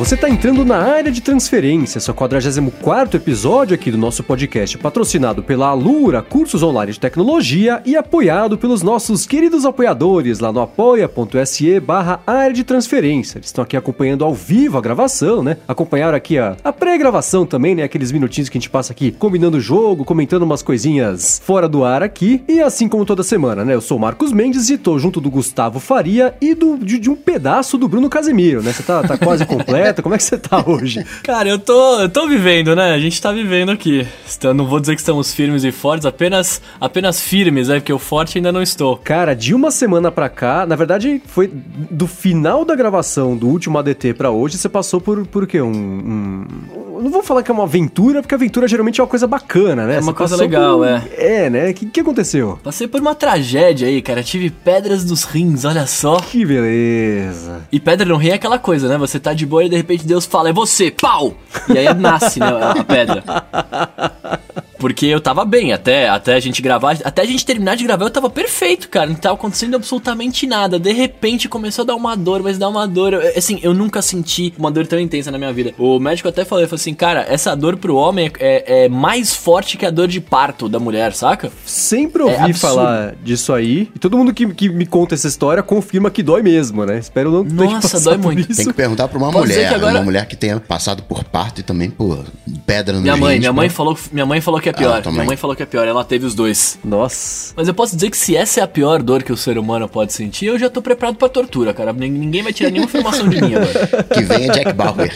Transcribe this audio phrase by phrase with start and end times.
[0.00, 5.42] você está entrando na área de transferência, seu 44 episódio aqui do nosso podcast, patrocinado
[5.42, 11.78] pela Alura Cursos Online de Tecnologia e apoiado pelos nossos queridos apoiadores lá no apoia.se
[11.80, 13.36] barra área de transferência.
[13.36, 15.58] Eles estão aqui acompanhando ao vivo a gravação, né?
[15.68, 17.82] Acompanharam aqui a, a pré-gravação também, né?
[17.82, 21.84] Aqueles minutinhos que a gente passa aqui combinando o jogo, comentando umas coisinhas fora do
[21.84, 22.42] ar aqui.
[22.48, 23.74] E assim como toda semana, né?
[23.74, 27.10] Eu sou o Marcos Mendes e tô junto do Gustavo Faria e do, de, de
[27.10, 28.72] um pedaço do Bruno Casemiro, né?
[28.72, 29.89] Você tá, tá quase completo.
[29.94, 31.04] Como é que você tá hoje?
[31.22, 32.92] Cara, eu tô, eu tô vivendo, né?
[32.92, 34.06] A gente tá vivendo aqui.
[34.36, 37.80] Então, não vou dizer que estamos firmes e fortes, apenas, apenas firmes, né?
[37.80, 38.96] Porque o forte ainda não estou.
[38.96, 43.78] Cara, de uma semana pra cá, na verdade, foi do final da gravação do último
[43.78, 45.60] ADT pra hoje, você passou por, por quê?
[45.60, 49.26] Um, um não vou falar que é uma aventura, porque aventura geralmente é uma coisa
[49.26, 49.96] bacana, né?
[49.96, 50.86] É uma Você coisa legal, por...
[50.86, 51.02] é.
[51.16, 51.70] É, né?
[51.70, 52.58] O que, que aconteceu?
[52.62, 54.22] Passei por uma tragédia aí, cara.
[54.22, 56.16] Tive pedras nos rins, olha só.
[56.16, 57.62] Que beleza.
[57.70, 58.96] E pedra no rim é aquela coisa, né?
[58.98, 61.34] Você tá de boa e de repente Deus fala, é você, pau!
[61.68, 63.24] E aí nasce, né, a pedra.
[64.80, 66.96] Porque eu tava bem até, até a gente gravar.
[67.04, 69.06] Até a gente terminar de gravar, eu tava perfeito, cara.
[69.06, 70.78] Não tava acontecendo absolutamente nada.
[70.78, 73.14] De repente começou a dar uma dor, mas dá uma dor.
[73.36, 75.74] Assim, eu nunca senti uma dor tão intensa na minha vida.
[75.78, 79.76] O médico até falou, falou assim, cara, essa dor pro homem é, é, mais forte
[79.76, 81.52] que a dor de parto da mulher, saca?
[81.66, 83.90] Sempre ouvi é falar disso aí.
[83.94, 86.98] E todo mundo que, que me conta essa história confirma que dói mesmo, né?
[86.98, 88.50] Espero não ter Nossa, dói muito.
[88.50, 88.56] Isso.
[88.56, 89.96] Tem que perguntar pra uma Pode mulher, agora...
[89.96, 92.24] uma mulher que tenha passado por parto e também por
[92.64, 95.02] pedra no Minha mãe, minha mãe falou, minha mãe falou que é pior.
[95.04, 96.78] Ah, Minha mãe falou que é pior, ela teve os dois.
[96.84, 97.52] Nossa.
[97.56, 99.88] Mas eu posso dizer que se essa é a pior dor que o ser humano
[99.88, 101.92] pode sentir, eu já tô preparado pra tortura, cara.
[101.92, 103.70] Ninguém vai tirar nenhuma informação de mim agora.
[104.10, 105.12] Que venha Jack Bauer.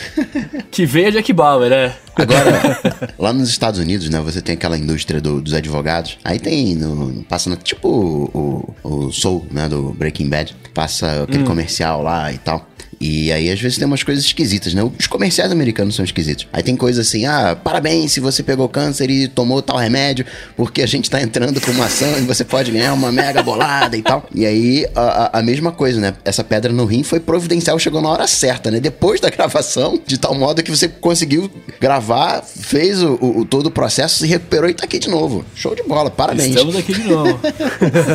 [0.70, 1.96] que venha Jack Bauer, é.
[2.16, 6.18] Agora, lá nos Estados Unidos, né, você tem aquela indústria do, dos advogados.
[6.24, 10.54] Aí tem, no, passa no, tipo o, o, o Soul, né, do Breaking Bad.
[10.72, 11.46] Passa aquele hum.
[11.46, 12.66] comercial lá e tal.
[13.06, 14.82] E aí, às vezes, tem umas coisas esquisitas, né?
[14.98, 16.48] Os comerciais americanos são esquisitos.
[16.50, 20.24] Aí tem coisa assim, ah, parabéns se você pegou câncer e tomou tal remédio,
[20.56, 23.94] porque a gente tá entrando com uma ação e você pode ganhar uma mega bolada
[23.94, 24.26] e tal.
[24.34, 26.14] E aí, a, a mesma coisa, né?
[26.24, 28.80] Essa pedra no rim foi providencial, chegou na hora certa, né?
[28.80, 33.70] Depois da gravação, de tal modo que você conseguiu gravar, fez o, o todo o
[33.70, 35.44] processo, se recuperou e tá aqui de novo.
[35.54, 36.48] Show de bola, parabéns.
[36.48, 37.38] Estamos aqui de novo.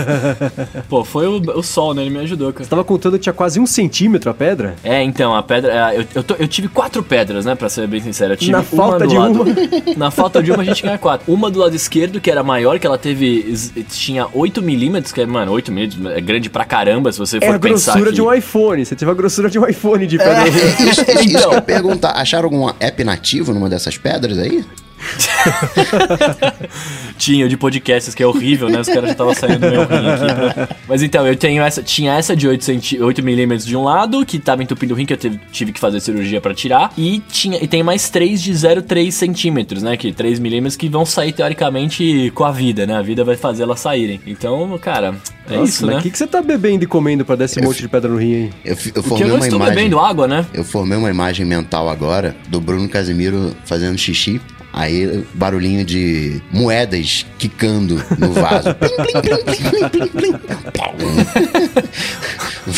[0.89, 2.01] Pô, foi o, o sol, né?
[2.01, 2.63] Ele me ajudou, cara.
[2.63, 4.78] Você tava contando que tinha quase um centímetro a pedra?
[4.83, 5.91] É, então, a pedra.
[5.93, 7.55] É, eu, eu, tô, eu, tive quatro pedras, né?
[7.55, 8.33] Pra ser bem sincero.
[8.33, 9.55] Eu tive Na falta de lado, uma.
[9.97, 11.31] Na falta de uma, a gente ganha quatro.
[11.31, 13.53] Uma do lado esquerdo, que era maior, que ela teve.
[13.89, 17.41] Tinha 8 milímetros, que é, mano, 8 milímetros é grande pra caramba, se você é
[17.41, 17.91] for pensar.
[17.91, 18.85] É a grossura de um iPhone.
[18.85, 20.43] Você teve a grossura de um iPhone de pedra.
[20.43, 21.51] É, isso, isso, então.
[21.51, 22.11] isso perguntar.
[22.11, 24.63] Acharam algum app nativo numa dessas pedras aí?
[27.17, 28.79] tinha de podcasts, que é horrível, né?
[28.79, 30.53] Os caras já estavam saindo do meu rim aqui.
[30.55, 30.69] Pra...
[30.87, 31.83] Mas então, eu tenho essa.
[31.83, 33.01] Tinha essa de 8, centi...
[33.01, 35.79] 8 milímetros de um lado, que tava entupindo o rim, que eu teve, tive que
[35.79, 36.91] fazer cirurgia para tirar.
[36.97, 39.97] E, tinha, e tem mais 3 de 0,3 centímetros, né?
[39.97, 42.95] Que 3 milímetros que vão sair teoricamente com a vida, né?
[42.95, 44.19] A vida vai fazer elas saírem.
[44.25, 45.15] Então, cara,
[45.49, 45.97] é Nossa, isso, né?
[45.97, 48.09] O que, que você tá bebendo e comendo pra dar esse eu monte de pedra
[48.09, 48.53] no rim aí?
[48.63, 50.45] Eu, eu formei eu não uma estou imagem, bebendo água, né?
[50.53, 54.39] Eu formei uma imagem mental agora do Bruno Casimiro fazendo xixi
[54.71, 58.75] Aí, barulhinho de moedas quicando no vaso.
[58.75, 60.33] plim, plim, plim, plim, plim, plim, plim.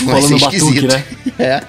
[0.05, 0.88] Vai ser esquisito.
[0.88, 1.03] Batuque, né?
[1.39, 1.63] É.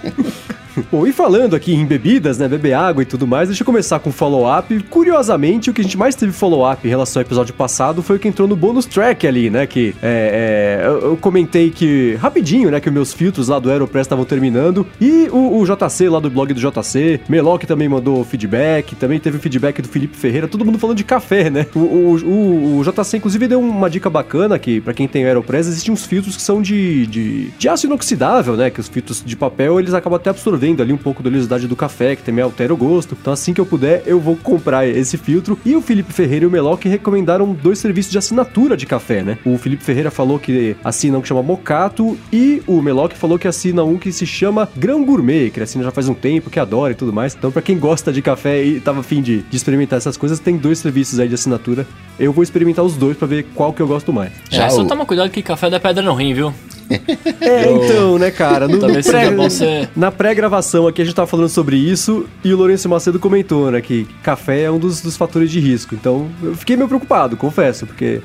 [0.90, 3.98] Bom, e falando aqui em bebidas, né, beber água e tudo mais, deixa eu começar
[3.98, 4.80] com follow-up.
[4.84, 8.18] Curiosamente, o que a gente mais teve follow-up em relação ao episódio passado foi o
[8.18, 12.80] que entrou no bônus track ali, né, que é, é, eu, comentei que, rapidinho, né,
[12.80, 16.52] que meus filtros lá do Aeropress estavam terminando, e o, o, JC lá do blog
[16.52, 20.96] do JC, Meloc também mandou feedback, também teve feedback do Felipe Ferreira, todo mundo falando
[20.96, 21.66] de café, né.
[21.74, 25.92] O, o, o JC, inclusive, deu uma dica bacana que, para quem tem Aeropress, existem
[25.92, 29.78] uns filtros que são de, de, de aço inoxidável, né, que os filtros de papel,
[29.78, 32.72] eles acabam até absorvendo absorvendo ali um pouco da oleosidade do café, que também altera
[32.72, 33.16] o gosto.
[33.20, 35.58] Então, assim que eu puder, eu vou comprar esse filtro.
[35.64, 39.38] E o Felipe Ferreira e o Meloc recomendaram dois serviços de assinatura de café, né?
[39.44, 43.48] O Felipe Ferreira falou que assina um que chama Mocato e o Meloc falou que
[43.48, 46.60] assina um que se chama Grão Gourmet, que ele assina já faz um tempo, que
[46.60, 47.34] adora e tudo mais.
[47.34, 50.56] Então, para quem gosta de café e tava afim de, de experimentar essas coisas, tem
[50.56, 51.86] dois serviços aí de assinatura.
[52.18, 54.32] Eu vou experimentar os dois para ver qual que eu gosto mais.
[54.50, 56.52] Já é, só toma cuidado que café dá pedra no rim, viu?
[57.40, 58.68] É, então, né, cara?
[58.68, 59.88] No, no pré, ser...
[59.96, 63.80] Na pré-gravação aqui a gente tava falando sobre isso e o Lourenço Macedo comentou, né,
[63.80, 65.94] que café é um dos, dos fatores de risco.
[65.94, 68.20] Então, eu fiquei meio preocupado, confesso, porque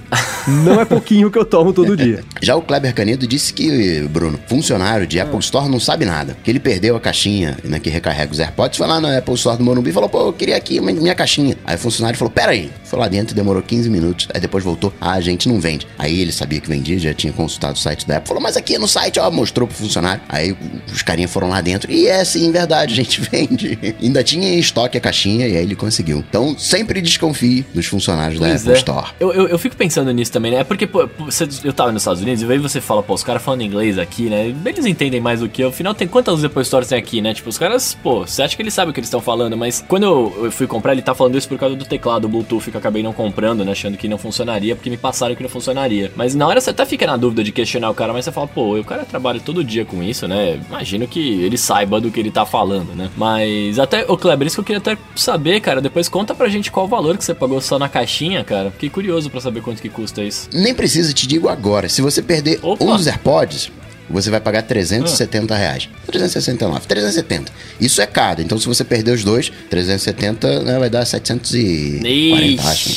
[0.47, 2.23] não é pouquinho que eu tomo todo dia.
[2.41, 6.37] Já o Kleber Canedo disse que, Bruno, funcionário de Apple Store não sabe nada.
[6.43, 9.57] Que ele perdeu a caixinha né, que recarrega os AirPods, foi lá na Apple Store
[9.57, 11.57] do Morumbi e falou, pô, eu queria aqui minha caixinha.
[11.65, 12.71] Aí o funcionário falou, pera aí.
[12.83, 15.87] Foi lá dentro, demorou 15 minutos, aí depois voltou, ah, a gente não vende.
[15.97, 18.77] Aí ele sabia que vendia, já tinha consultado o site da Apple, falou, mas aqui
[18.77, 20.21] no site, ó, mostrou pro funcionário.
[20.29, 20.55] Aí
[20.91, 21.91] os carinha foram lá dentro.
[21.91, 23.77] E é sim, verdade, a gente vende.
[24.01, 26.23] Ainda tinha em estoque a caixinha e aí ele conseguiu.
[26.29, 28.77] Então, sempre desconfie dos funcionários Pois da Apple é.
[28.77, 29.07] Store.
[29.19, 30.59] Eu, eu, eu fico pensando nisso também, né?
[30.59, 33.23] É porque, pô, você- eu tava nos Estados Unidos e aí você fala, pô, os
[33.23, 34.53] caras falando inglês aqui, né?
[34.65, 35.69] Eles entendem mais do que eu.
[35.69, 37.33] Afinal, tem quantas Apple Stores tem aqui, né?
[37.33, 39.83] Tipo, os caras, pô, você acha que eles sabem o que eles estão falando, mas
[39.87, 42.75] quando eu, eu fui comprar, ele tá falando isso por causa do teclado Bluetooth, que
[42.75, 43.71] eu acabei não comprando, né?
[43.71, 46.11] Achando que não funcionaria, porque me passaram que não funcionaria.
[46.15, 48.36] Mas na hora você até fica na dúvida de questionar o cara, mas você fala,
[48.45, 50.59] pô, o cara trabalha todo dia com isso, né?
[50.67, 53.09] Imagino que ele saiba do que ele tá falando, né?
[53.15, 55.79] Mas até, ô Kleber, isso que eu queria até saber, cara.
[55.81, 58.69] Depois conta pra gente qual o valor que você pagou só na caixinha, cara.
[58.71, 60.49] Fiquei curioso pra saber quanto que custa isso.
[60.53, 61.87] Nem precisa, te digo agora.
[61.87, 62.83] Se você perder Opa.
[62.83, 63.71] um dos AirPods,
[64.09, 65.89] você vai pagar 370 reais.
[66.05, 67.51] 369, 370.
[67.79, 68.41] Isso é cada.
[68.41, 72.89] Então, se você perder os dois, 370 né, vai dar 740, acho.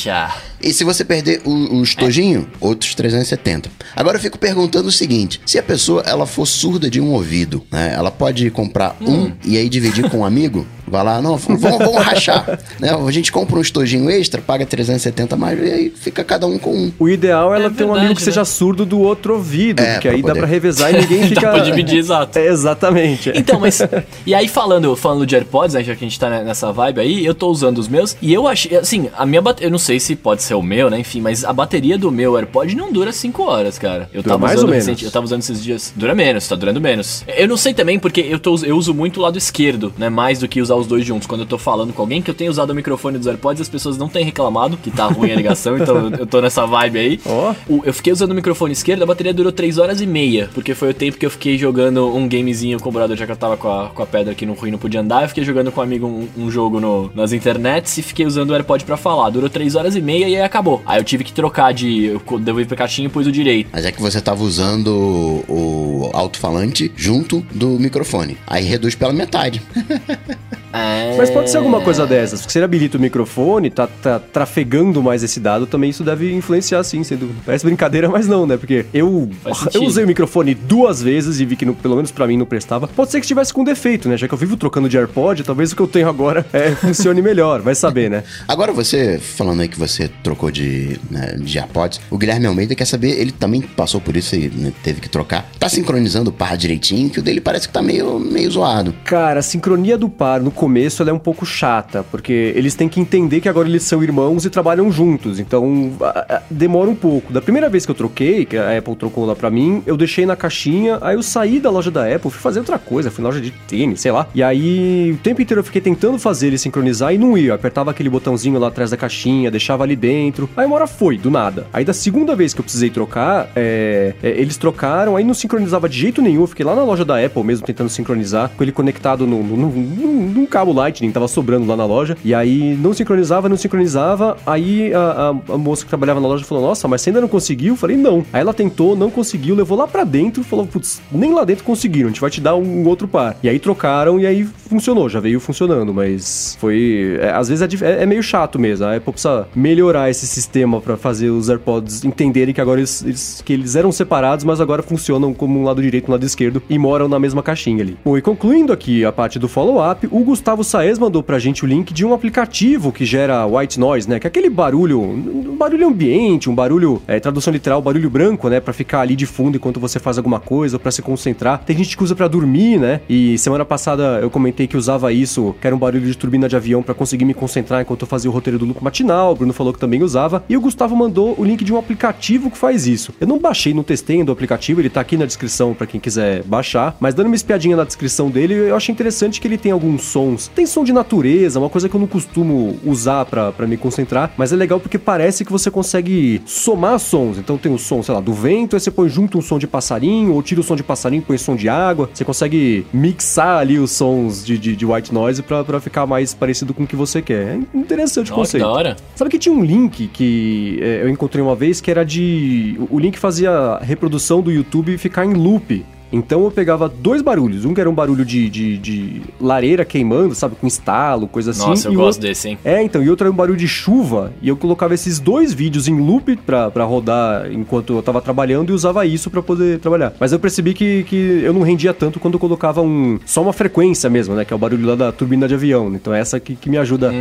[0.62, 3.70] E se você perder o, o estojinho, outros 370.
[3.96, 7.62] Agora eu fico perguntando o seguinte: se a pessoa ela for surda de um ouvido,
[7.70, 7.92] né?
[7.94, 10.66] Ela pode comprar um e aí dividir com um amigo?
[10.86, 12.58] Vai lá, não, vamos, vamos rachar.
[12.80, 12.90] Né?
[12.92, 16.74] A gente compra um estojinho extra, paga 370 mais e aí fica cada um com
[16.74, 16.92] um.
[16.98, 18.24] O ideal é ela É ter um verdade, amigo que né?
[18.24, 20.40] seja surdo do outro ouvido, É, porque aí dá poder.
[20.40, 21.42] pra revezar e ninguém fica.
[21.42, 22.36] Dá pra dividir, exato.
[22.40, 23.30] É, exatamente.
[23.36, 23.80] Então, mas.
[24.26, 27.00] e aí, falando, falando de AirPods, né, já que a gente tá ne- nessa vibe
[27.00, 28.76] aí, eu tô usando os meus e eu achei.
[28.76, 29.68] Assim, a minha bateria.
[29.68, 30.98] Eu não sei se pode ser o meu, né?
[31.00, 34.08] Enfim, mas a bateria do meu AirPod não dura 5 horas, cara.
[34.12, 34.86] Eu Dura tava mais usando ou menos?
[34.86, 35.92] recente- Eu tava usando esses dias.
[35.96, 37.24] Dura menos, tá durando menos.
[37.36, 40.08] Eu não sei também, porque eu, tô, eu uso muito o lado esquerdo, né?
[40.08, 41.26] Mais do que usar os dois juntos.
[41.26, 43.68] Quando eu tô falando com alguém, que eu tenho usado o microfone dos AirPods, as
[43.68, 47.20] pessoas não têm reclamado que tá ruim a ligação, então eu tô nessa vibe aí.
[47.26, 47.54] Ó.
[47.68, 50.74] O- Eu fiquei usando o microfone esquerdo, a bateria durou 3 horas e meia, porque
[50.74, 53.36] foi o tempo que eu fiquei jogando um gamezinho com o brother, já que eu
[53.36, 55.22] tava com a, com a pedra aqui no ruim, não podia andar.
[55.22, 58.50] Eu fiquei jogando com um amigo um, um jogo no- nas internets e fiquei usando
[58.50, 59.30] o AirPod pra falar.
[59.30, 60.82] Durou 3 horas e meia e acabou.
[60.86, 62.04] Aí eu tive que trocar de.
[62.04, 63.70] Eu devolvi pra caixinha e pus o direito.
[63.72, 68.36] Mas é que você tava usando o, o alto-falante junto do microfone.
[68.46, 69.62] Aí reduz pela metade.
[70.72, 71.14] É...
[71.16, 75.02] Mas pode ser alguma coisa dessas, porque se ele habilita o microfone, tá, tá trafegando
[75.02, 77.30] mais esse dado, também isso deve influenciar sim, sendo.
[77.44, 78.56] Parece brincadeira, mas não, né?
[78.56, 79.28] Porque eu,
[79.74, 82.46] eu usei o microfone duas vezes e vi que no- pelo menos pra mim não
[82.46, 82.88] prestava.
[82.88, 84.16] Pode ser que estivesse com defeito, né?
[84.16, 87.20] Já que eu vivo trocando de AirPod, talvez o que eu tenho agora é, funcione
[87.20, 88.22] melhor, vai saber, né?
[88.46, 92.84] Agora você, falando aí que você trocou de, né, de AirPods, o Guilherme Almeida quer
[92.84, 95.48] saber, ele também passou por isso e né, teve que trocar.
[95.58, 98.94] Tá sincronizando o par direitinho, que o dele parece que tá meio, meio zoado.
[99.04, 102.86] Cara, a sincronia do par no começo ela é um pouco chata, porque eles têm
[102.86, 106.94] que entender que agora eles são irmãos e trabalham juntos, então a- a- demora um
[106.94, 107.32] pouco.
[107.32, 110.26] Da primeira vez que eu troquei, que a Apple trocou lá pra mim, eu deixei
[110.26, 113.30] na caixinha, aí eu saí da loja da Apple, fui fazer outra coisa, fui na
[113.30, 114.26] loja de tênis, sei lá.
[114.34, 117.48] E aí o tempo inteiro eu fiquei tentando fazer ele sincronizar e não ia.
[117.52, 120.46] Eu apertava aquele botãozinho lá atrás da caixinha, deixava ali dentro.
[120.54, 121.66] Aí uma hora foi, do nada.
[121.72, 125.88] Aí da segunda vez que eu precisei trocar, é, é, eles trocaram, aí não sincronizava
[125.88, 126.42] de jeito nenhum.
[126.42, 129.56] Eu fiquei lá na loja da Apple mesmo tentando sincronizar, com ele conectado no, no,
[129.56, 132.16] no- num cabo Lightning, tava sobrando lá na loja.
[132.24, 134.36] E aí não sincronizava, não sincronizava.
[134.46, 135.00] Aí a,
[135.48, 137.72] a- a moça que trabalhava na loja falou: Nossa, mas você ainda não conseguiu?
[137.74, 138.24] Eu falei: Não.
[138.32, 142.06] Aí ela tentou, não conseguiu, levou lá pra dentro, falou: Putz, nem lá dentro conseguiram,
[142.08, 143.36] a gente vai te dar um outro par.
[143.42, 147.18] E aí trocaram e aí funcionou, já veio funcionando, mas foi.
[147.20, 148.84] é, às vezes é, é- é meio chato mesmo.
[148.86, 153.42] A Apple precisa melhorar esse sistema pra fazer os AirPods entenderem que agora eles, eles-
[153.44, 156.62] que eles eram separados, mas agora funcionam como um lado direito e um lado esquerdo
[156.68, 157.96] e moram na mesma caixinha ali.
[158.04, 161.66] Bom, e concluindo aqui a parte do follow-up, o Gustavo Saez mandou pra gente o
[161.66, 164.18] link de um aplicativo que gera white noise, né?
[164.18, 168.60] Que é aquele barulho, um barulho ambiente, um barulho, é, tradução literal, barulho branco, né?
[168.60, 171.62] Pra ficar ali de fundo enquanto você faz alguma coisa, ou pra se concentrar.
[171.64, 173.00] Tem gente que usa pra dormir, né?
[173.08, 176.56] E semana passada eu comentei que usava isso, que era um barulho de turbina de
[176.56, 179.32] avião pra conseguir me concentrar enquanto eu fazia o roteiro do loop matinal.
[179.32, 180.44] O Bruno falou que também usava.
[180.48, 183.12] E o Gustavo mandou o link de um aplicativo que faz isso.
[183.20, 186.00] Eu não baixei, não testei ainda o aplicativo, ele tá aqui na descrição pra quem
[186.00, 186.96] quiser baixar.
[187.00, 190.29] Mas dando uma espiadinha na descrição dele, eu achei interessante que ele tem alguns sons.
[190.36, 194.32] Tem som de natureza, uma coisa que eu não costumo usar pra pra me concentrar.
[194.36, 197.38] Mas é legal porque parece que você consegue somar sons.
[197.38, 199.66] Então tem o som, sei lá, do vento, aí você põe junto um som de
[199.66, 202.08] passarinho, ou tira o som de passarinho e põe som de água.
[202.12, 206.32] Você consegue mixar ali os sons de, de, de white noise pra, pra ficar mais
[206.32, 207.40] parecido com o que você quer.
[207.40, 208.64] É interessante o conceito.
[208.64, 208.96] da hora.
[209.14, 212.78] Sabe que tinha um link que é, eu encontrei uma vez que era de.
[212.90, 215.84] O link fazia a reprodução do YouTube ficar em loop.
[216.12, 217.64] Então eu pegava dois barulhos.
[217.64, 220.56] Um que era um barulho de, de, de lareira queimando, sabe?
[220.60, 221.66] Com estalo, coisa assim.
[221.66, 222.58] Nossa, eu e gosto outro- desse, hein?
[222.64, 225.86] É, então, e outro era um barulho de chuva, e eu colocava esses dois vídeos
[225.88, 230.12] em loop pra, pra rodar enquanto eu tava trabalhando e usava isso pra poder trabalhar.
[230.18, 233.52] Mas eu percebi que, que eu não rendia tanto quando eu colocava um só uma
[233.52, 234.44] frequência mesmo, né?
[234.44, 235.94] Que é o barulho lá da turbina de avião.
[235.94, 237.12] Então é essa que, que me ajuda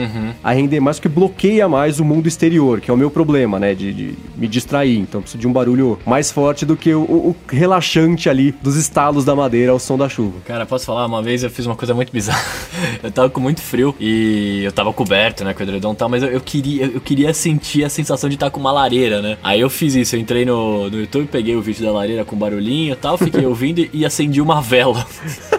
[0.44, 3.74] a render mais, porque bloqueia mais o mundo exterior, que é o meu problema, né?
[3.76, 4.98] De, de me distrair.
[4.98, 8.54] Então eu preciso de um barulho mais forte do que o, o- o relaxante ali
[8.64, 10.40] dos estalos da madeira ao som da chuva.
[10.46, 11.06] Cara, posso falar?
[11.06, 12.44] Uma vez eu fiz uma coisa muito bizarra.
[13.04, 16.10] Eu tava com muito frio e eu tava coberto, né, com o edredom e tal,
[16.10, 19.38] mas eu, eu queria, eu queria sentir a sensação de estar com uma lareira, né?
[19.42, 22.36] Aí eu fiz isso, eu entrei no, no YouTube, peguei o vídeo da lareira com
[22.36, 25.06] barulhinho e tal, fiquei ouvindo e, e acendi uma vela.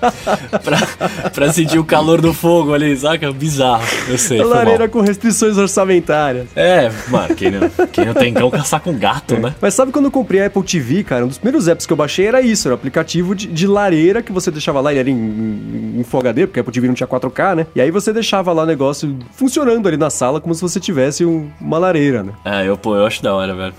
[0.62, 3.32] pra, pra sentir o calor do fogo ali, saca?
[3.32, 4.42] Bizarro, eu sei.
[4.42, 6.46] Lareira com restrições orçamentárias.
[6.56, 9.54] É, mano, quem não, quem não tem cão caçar com gato, né?
[9.60, 11.24] Mas sabe quando eu comprei a Apple TV, cara?
[11.24, 14.22] Um dos primeiros apps que eu baixei era isso, era um aplicativo de, de lareira
[14.22, 16.86] que você deixava lá, ele era em, em, em Full HD, porque a Apple TV
[16.88, 17.66] não tinha 4K, né?
[17.74, 21.24] E aí você deixava lá o negócio funcionando ali na sala como se você tivesse
[21.24, 22.32] um- uma lareira, né?
[22.44, 23.74] É, eu, pô, eu acho da hora, velho.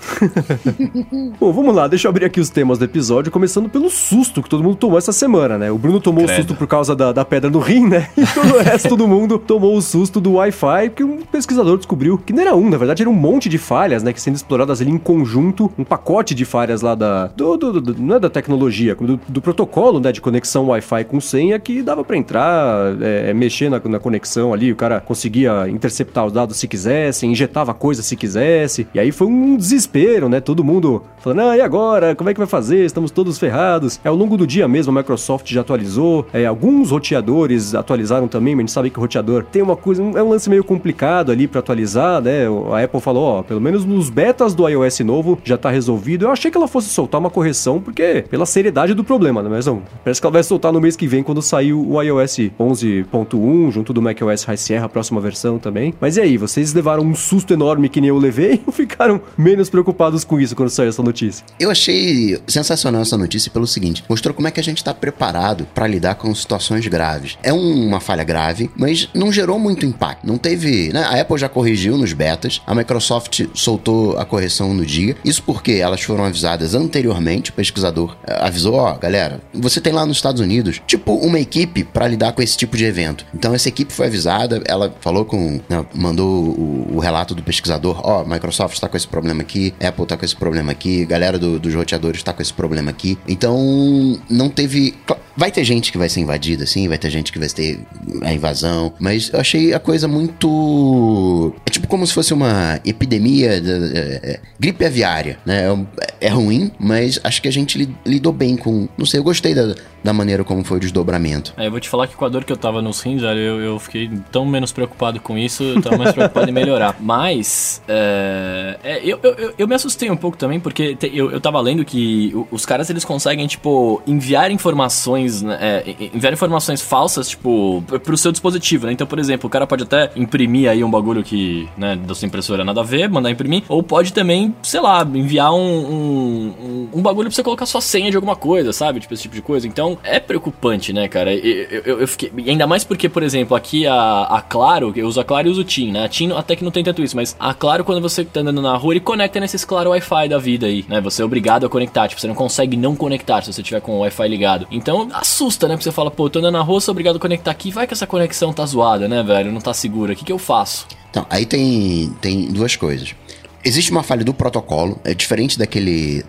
[1.38, 4.48] Bom, vamos lá, deixa eu abrir aqui os temas do episódio, começando pelo susto que
[4.48, 5.70] todo mundo tomou essa semana, né?
[5.70, 6.36] O Bruno tomou o Credo.
[6.36, 8.08] susto por causa da, da pedra no rim, né?
[8.16, 12.18] E todo o resto do mundo tomou o susto do Wi-Fi, porque um pesquisador descobriu
[12.18, 14.12] que não era um, na verdade era um monte de falhas, né?
[14.12, 17.26] Que sendo exploradas ali em conjunto, um pacote de falhas lá da.
[17.28, 20.12] Do, do- do- não é da tecnologia, do, do protocolo, né?
[20.12, 24.72] De conexão Wi-Fi com senha que dava pra entrar, é, mexer na, na conexão ali,
[24.72, 28.86] o cara conseguia interceptar os dados se quisesse, injetava coisa se quisesse.
[28.94, 30.40] E aí foi um desespero, né?
[30.40, 32.14] Todo mundo falando, ah, e agora?
[32.14, 32.84] Como é que vai fazer?
[32.84, 34.00] Estamos todos ferrados.
[34.04, 36.26] É, ao longo do dia mesmo, a Microsoft já atualizou.
[36.32, 40.02] É, alguns roteadores atualizaram também, mas a gente sabe que o roteador tem uma coisa,
[40.02, 42.46] é um lance meio complicado ali pra atualizar, né?
[42.72, 46.24] A Apple falou, ó, pelo menos nos betas do iOS novo já tá resolvido.
[46.24, 49.48] Eu achei que ela fosse soltar uma correção, porque pela seriedade do problema, né?
[49.50, 52.50] Mas não, parece que ela vai soltar no mês que vem, quando sair o iOS
[52.58, 55.94] 11.1, junto do macOS High Sierra, a próxima versão também.
[56.00, 59.68] Mas e aí, vocês levaram um susto enorme que nem eu levei ou ficaram menos
[59.68, 61.09] preocupados com isso quando saiu essa notícia?
[61.58, 65.66] Eu achei sensacional essa notícia pelo seguinte: mostrou como é que a gente tá preparado
[65.74, 67.36] pra lidar com situações graves.
[67.42, 70.26] É um- uma falha grave, mas não gerou muito impacto.
[70.26, 70.92] Não teve.
[70.92, 71.02] né?
[71.04, 75.16] A Apple já corrigiu nos betas, a Microsoft soltou a correção no dia.
[75.24, 77.50] Isso porque elas foram avisadas anteriormente.
[77.50, 81.84] O pesquisador eh, avisou: ó, galera, você tem lá nos Estados Unidos, tipo, uma equipe
[81.84, 83.24] pra lidar com esse tipo de evento.
[83.34, 85.60] Então essa equipe foi avisada, ela falou com.
[85.68, 90.06] né, mandou o, o relato do pesquisador: ó, Microsoft tá com esse problema aqui, Apple
[90.06, 93.18] tá com esse problema aqui, galera do- dos roteadores tá com esse problema aqui.
[93.28, 94.94] Então, não teve.
[95.36, 97.80] Vai ter gente que vai ser invadida, sim, vai ter gente que vai ter
[98.22, 101.54] a invasão, mas eu achei a coisa muito.
[101.66, 105.64] É tipo como se fosse uma epidemia, de- é, é, gripe aviária, né?
[106.00, 108.86] É É ruim, mas acho que a gente li- lidou bem com.
[108.98, 111.52] Não sei, eu gostei da, da maneira como foi o desdobramento.
[111.56, 113.28] É, eu vou te falar que com a dor que eu tava nos rins, eu,
[113.60, 116.96] eu fiquei tão menos preocupado com isso, eu tava mais preocupado em melhorar.
[117.00, 121.40] Mas, é, é, eu, eu, eu- me assustei um pouco também, porque te- eu, eu
[121.40, 126.80] tava lendo que os caras, eles conseguem, tipo, enviar informações, né, é, en- enviar informações
[126.80, 128.92] falsas, tipo, pr- pro seu dispositivo, né?
[128.92, 132.26] Então, por exemplo, o cara pode até imprimir aí um bagulho que, né, da sua
[132.26, 136.88] impressora nada a ver, mandar imprimir, ou pode também, sei lá, enviar um, um, um,
[136.98, 139.00] um bagulho pra você colocar sua senha de alguma coisa, sabe?
[139.00, 139.66] Tipo, esse tipo de coisa.
[139.68, 141.34] Então, é preocupante, né, cara?
[141.34, 142.30] Eu, eu, eu- fiquei.
[142.46, 145.60] Ainda mais porque, por exemplo, aqui a, a Claro, eu uso a Claro e uso
[145.60, 146.04] o TIM, né?
[146.04, 148.60] A TIM até que não tem tanto isso, mas a Claro, quando você tá andando
[148.62, 151.00] na rua, ele conecta nesses Claro Wi-Fi da vida aí, né?
[151.00, 153.92] Você é obrigado a conectar, tipo, você não consegue não conectar se você tiver com
[153.92, 154.66] o Wi-Fi ligado.
[154.70, 155.74] Então, assusta, né?
[155.74, 157.92] Porque você fala, pô, tô andando na rua, sou obrigado a conectar aqui, vai que
[157.94, 159.52] essa conexão tá zoada, né, velho?
[159.52, 160.12] Não tá segura.
[160.12, 160.86] O que que eu faço?
[161.10, 163.14] Então, aí tem, tem duas coisas.
[163.62, 166.24] Existe uma falha do protocolo, é diferente daquele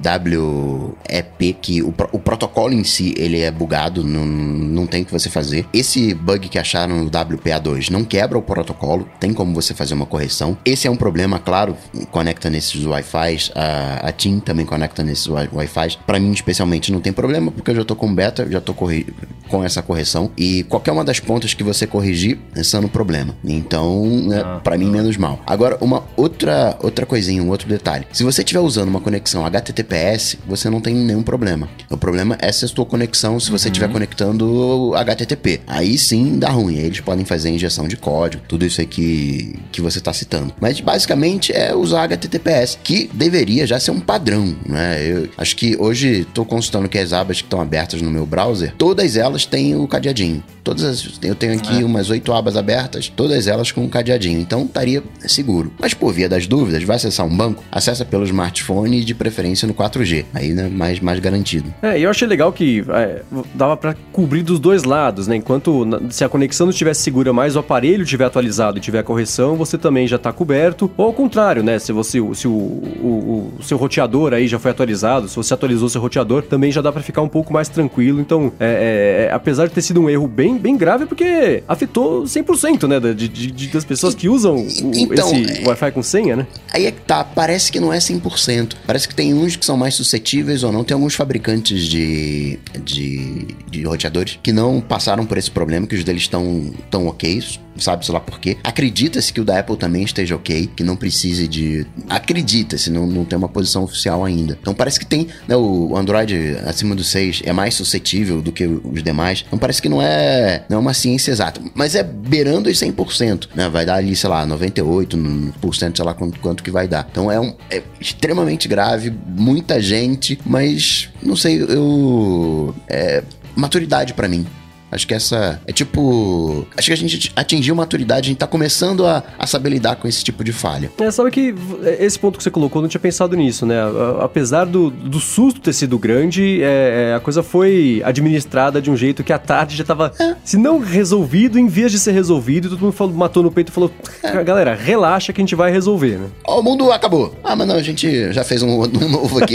[1.10, 5.12] WEP, que o, o protocolo em si ele é bugado, não, não tem o que
[5.12, 5.66] você fazer.
[5.74, 10.06] Esse bug que acharam no WPA2 não quebra o protocolo, tem como você fazer uma
[10.06, 10.58] correção.
[10.66, 11.76] Esse é um problema, claro,
[12.12, 15.98] conecta nesses Wi-Fi, a, a TIM também conecta nesses Wi- Wi-Fi.
[16.06, 19.64] Pra mim, especialmente, não tem problema, porque eu já tô com beta, já tô com
[19.64, 20.32] essa correção.
[20.38, 23.36] E qualquer uma das pontas que você corrigir, é no problema.
[23.44, 25.40] Então, né, pra mim, menos mal.
[25.46, 28.06] Agora, uma outra, outra coisinha, um outro detalhe.
[28.12, 31.70] Se você estiver usando uma conexão HTTPS, você não tem nenhum problema.
[31.90, 35.62] O problema é se a sua conexão, se você estiver conectando HTTP.
[35.68, 36.80] Aí sim dá ruim.
[36.80, 40.54] Aí eles podem fazer injeção de código, tudo isso aí que, que você está citando.
[40.60, 45.00] Mas basicamente é usar HTTPS, que deveria já ser um padrão, né?
[45.08, 48.74] Eu acho que hoje estou consultando que as abas que estão abertas no meu browser,
[48.78, 50.44] todas elas têm o cadeadinho.
[50.64, 54.40] Todas as, eu tenho aqui umas oito abas abertas, todas elas com um cadeadinho.
[54.40, 55.72] Então estaria seguro.
[55.80, 59.14] Mas por via das dúvidas, vai se acessar um banco, acessa pelo smartphone e de
[59.14, 60.26] preferência no 4G.
[60.34, 61.72] Aí, né, mais, mais garantido.
[61.82, 63.22] É, e eu achei legal que é,
[63.54, 65.36] dava para cobrir dos dois lados, né?
[65.36, 69.56] Enquanto se a conexão não estiver segura, mas o aparelho estiver atualizado e tiver correção,
[69.56, 70.90] você também já tá coberto.
[70.98, 71.78] Ou ao contrário, né?
[71.78, 75.90] Se você se o, o, o seu roteador aí já foi atualizado, se você atualizou
[75.90, 78.20] seu roteador, também já dá para ficar um pouco mais tranquilo.
[78.20, 82.88] Então, é, é, apesar de ter sido um erro bem, bem grave, porque afetou 100%,
[82.88, 83.00] né?
[83.14, 85.68] De, de, de das pessoas que usam o, então, esse é...
[85.68, 86.48] Wi-Fi com senha, né?
[86.74, 88.74] Aí é tá, parece que não é 100%.
[88.86, 90.84] Parece que tem uns que são mais suscetíveis ou não.
[90.84, 96.04] Tem alguns fabricantes de, de, de roteadores que não passaram por esse problema, que os
[96.04, 97.42] deles estão tão ok
[97.78, 98.58] sabe-se lá por quê.
[98.64, 101.86] Acredita-se que o da Apple também esteja ok, que não precise de.
[102.10, 104.58] Acredita-se, não, não tem uma posição oficial ainda.
[104.62, 105.28] Então parece que tem.
[105.48, 109.44] Né, o Android acima do 6 é mais suscetível do que os demais.
[109.48, 111.62] Então parece que não é, não é uma ciência exata.
[111.74, 113.50] Mas é beirando os 100%.
[113.56, 113.70] Né?
[113.70, 117.08] Vai dar ali, sei lá, 98%, sei lá quanto, quanto que vai dar.
[117.12, 122.76] Então é, um, é extremamente grave, muita gente, mas não sei, eu.
[122.88, 123.24] É,
[123.56, 124.46] maturidade para mim.
[124.92, 126.68] Acho que essa é tipo.
[126.76, 130.08] Acho que a gente atingiu maturidade, a gente tá começando a, a saber lidar com
[130.08, 130.92] esse tipo de falha.
[131.00, 131.56] É, sabe que
[132.00, 133.78] esse ponto que você colocou, eu não tinha pensado nisso, né?
[134.20, 138.98] Apesar do, do susto ter sido grande, é, é, a coisa foi administrada de um
[138.98, 140.36] jeito que a tarde já tava, é.
[140.44, 143.72] se não resolvido, em vez de ser resolvido, todo mundo falou, matou no peito e
[143.72, 144.44] falou: é.
[144.44, 146.28] galera, relaxa que a gente vai resolver, né?
[146.46, 147.34] Ó, o mundo acabou.
[147.44, 149.54] Ah, mas não, a gente já fez um, um novo aqui.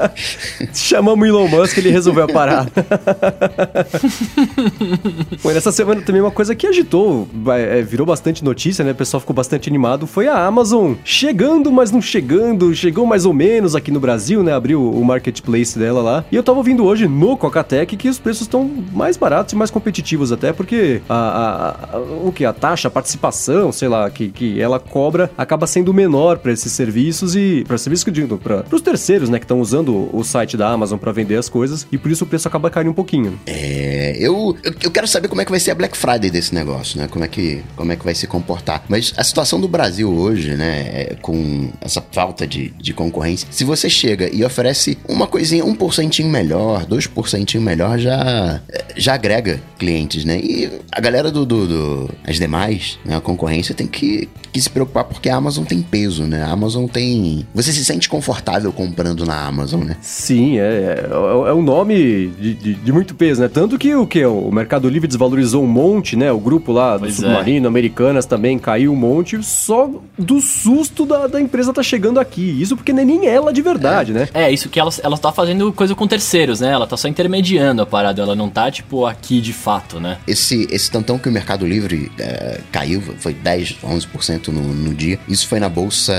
[0.72, 2.72] Chamamos o Elon Musk, ele resolveu a parada.
[5.42, 8.92] Bom, nessa semana também uma coisa que agitou, é, virou bastante notícia, né?
[8.92, 13.32] O pessoal ficou bastante animado, foi a Amazon chegando, mas não chegando, chegou mais ou
[13.32, 14.52] menos aqui no Brasil, né?
[14.52, 16.24] Abriu o marketplace dela lá.
[16.30, 19.70] E eu tava ouvindo hoje no Cocatec que os preços estão mais baratos e mais
[19.70, 22.44] competitivos até, porque a, a, a, o que?
[22.44, 26.72] A taxa, a participação, sei lá, que, que ela cobra acaba sendo menor para esses
[26.72, 30.22] serviços e para serviços que eu digo, para os terceiros, né, que estão usando o
[30.22, 32.94] site da Amazon para vender as coisas e por isso o preço acaba caindo um
[32.94, 33.38] pouquinho.
[33.46, 36.98] É, eu eu, quero saber como é que vai ser a Black Friday desse negócio,
[36.98, 37.08] né?
[37.08, 38.84] Como é que, como é que vai se comportar.
[38.88, 43.64] Mas a situação do Brasil hoje, né, é, com essa falta de, de concorrência, se
[43.64, 48.60] você chega e oferece uma coisinha, um porcentinho melhor, dois porcentinho melhor, já,
[48.96, 50.38] já agrega clientes, né?
[50.38, 54.68] E a galera do, do, do as demais, né, a concorrência tem que, que se
[54.68, 56.42] preocupar porque a Amazon tem peso, né?
[56.42, 57.46] A Amazon tem...
[57.54, 59.96] Você se sente confortável comprando na Amazon, né?
[60.00, 63.48] Sim, é, é, é um nome de, de, de muito peso, né?
[63.48, 64.24] Tanto que o que?
[64.24, 66.30] O Mercado Livre desvalorizou um monte, né?
[66.30, 67.16] O grupo lá do pois é.
[67.16, 67.68] Submarino, é.
[67.68, 72.60] Americanas também caiu um monte, só do susto da, da empresa tá chegando aqui.
[72.60, 74.14] Isso porque nem ela de verdade, é.
[74.14, 74.28] né?
[74.34, 76.72] É, isso que ela, ela tá fazendo coisa com terceiros, né?
[76.72, 80.18] Ela tá só intermediando a parada, ela não tá, tipo, aqui de fato, né?
[80.26, 85.18] Esse, esse tantão que o Mercado Livre é, caiu, foi 10, 11% no, no dia.
[85.28, 86.12] Isso foi na bolsa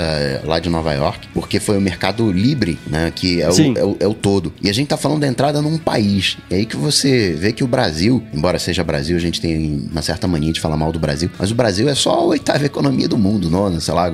[0.46, 3.12] lá de Nova York, porque foi o Mercado Livre, né?
[3.14, 4.54] Que é o, é o, é o todo.
[4.62, 6.38] E a gente tá falando da entrada num país.
[6.50, 9.88] E aí que você vê que o Brasil Brasil, embora seja Brasil, a gente tem
[9.92, 12.66] uma certa mania de falar mal do Brasil, mas o Brasil é só a oitava
[12.66, 14.12] economia do mundo, nona, sei lá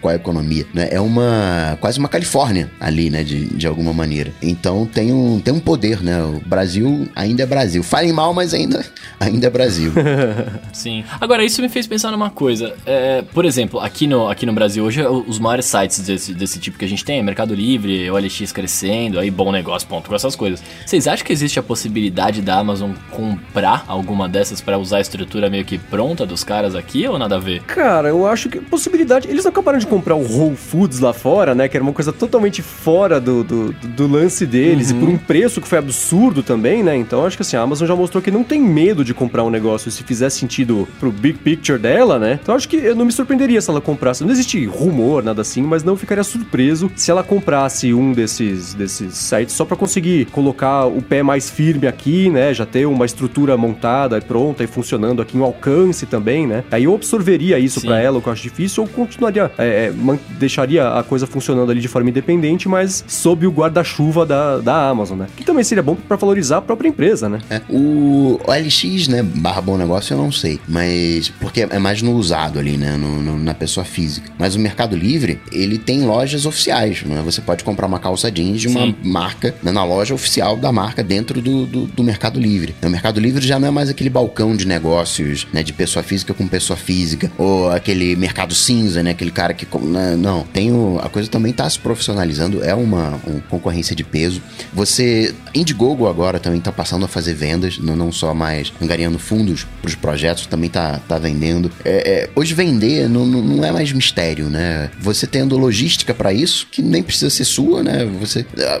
[0.00, 0.66] qual é a economia.
[0.74, 0.88] Né?
[0.90, 3.22] É uma quase uma Califórnia ali, né?
[3.22, 4.32] De, de alguma maneira.
[4.42, 6.22] Então tem um, tem um poder, né?
[6.22, 7.82] O Brasil ainda é Brasil.
[7.82, 8.84] Falem mal, mas ainda,
[9.18, 9.92] ainda é Brasil.
[10.72, 11.04] Sim.
[11.20, 12.74] Agora, isso me fez pensar numa coisa.
[12.84, 13.49] É, por exemplo,
[13.80, 17.04] aqui no, aqui no Brasil, hoje, os maiores sites desse, desse tipo que a gente
[17.04, 20.62] tem é Mercado Livre, OLX crescendo, aí bom negócio, ponto, com essas coisas.
[20.84, 25.00] Vocês acham que existe a possibilidade da Amazon com comprar alguma dessas para usar a
[25.00, 27.62] estrutura meio que pronta dos caras aqui ou nada a ver?
[27.62, 29.28] Cara, eu acho que possibilidade.
[29.28, 31.68] Eles acabaram de comprar o Whole Foods lá fora, né?
[31.68, 34.96] Que era uma coisa totalmente fora do, do, do lance deles uhum.
[34.96, 36.96] e por um preço que foi absurdo também, né?
[36.96, 39.50] Então acho que assim, a Amazon já mostrou que não tem medo de comprar um
[39.50, 42.38] negócio se fizer sentido pro big picture dela, né?
[42.42, 44.22] Então acho que eu não me surpreenderia se ela comprasse.
[44.22, 49.14] Não existe rumor, nada assim, mas não ficaria surpreso se ela comprasse um desses, desses
[49.14, 52.52] sites só para conseguir colocar o pé mais firme aqui, né?
[52.52, 56.64] Já ter uma estrutura montada e pronta e funcionando aqui, um alcance também, né?
[56.70, 59.92] Aí eu absorveria isso para ela, o que eu acho difícil, ou continuaria, é, é,
[60.38, 65.18] deixaria a coisa funcionando ali de forma independente, mas sob o guarda-chuva da, da Amazon,
[65.18, 65.26] né?
[65.36, 67.38] Que também seria bom para valorizar a própria empresa, né?
[67.48, 72.12] É, o OLX, né, barra bom negócio, eu não sei, mas porque é mais no
[72.12, 74.30] usado ali, né, no, no, na pessoa física.
[74.38, 77.22] Mas o Mercado Livre, ele tem lojas oficiais, né?
[77.24, 78.96] Você pode comprar uma calça jeans de uma Sim.
[79.02, 82.74] marca né, na loja oficial da marca dentro do, do, do Mercado Livre.
[82.82, 86.34] O Mercado Livre já não é mais aquele balcão de negócios, né, de pessoa física
[86.34, 90.98] com pessoa física, ou aquele mercado cinza, né, aquele cara que né, não, tem o,
[91.02, 94.42] a coisa também está se profissionalizando, é uma, uma, concorrência de peso.
[94.72, 99.66] Você Indiegogo agora também está passando a fazer vendas, não, não só mais angariando fundos
[99.80, 101.70] para os projetos, também está tá vendendo.
[101.84, 104.90] É, é, hoje vender, não, não é mais mistério, né?
[105.00, 108.04] Você tendo logística para isso, que nem precisa ser sua, né?
[108.20, 108.80] Você ah,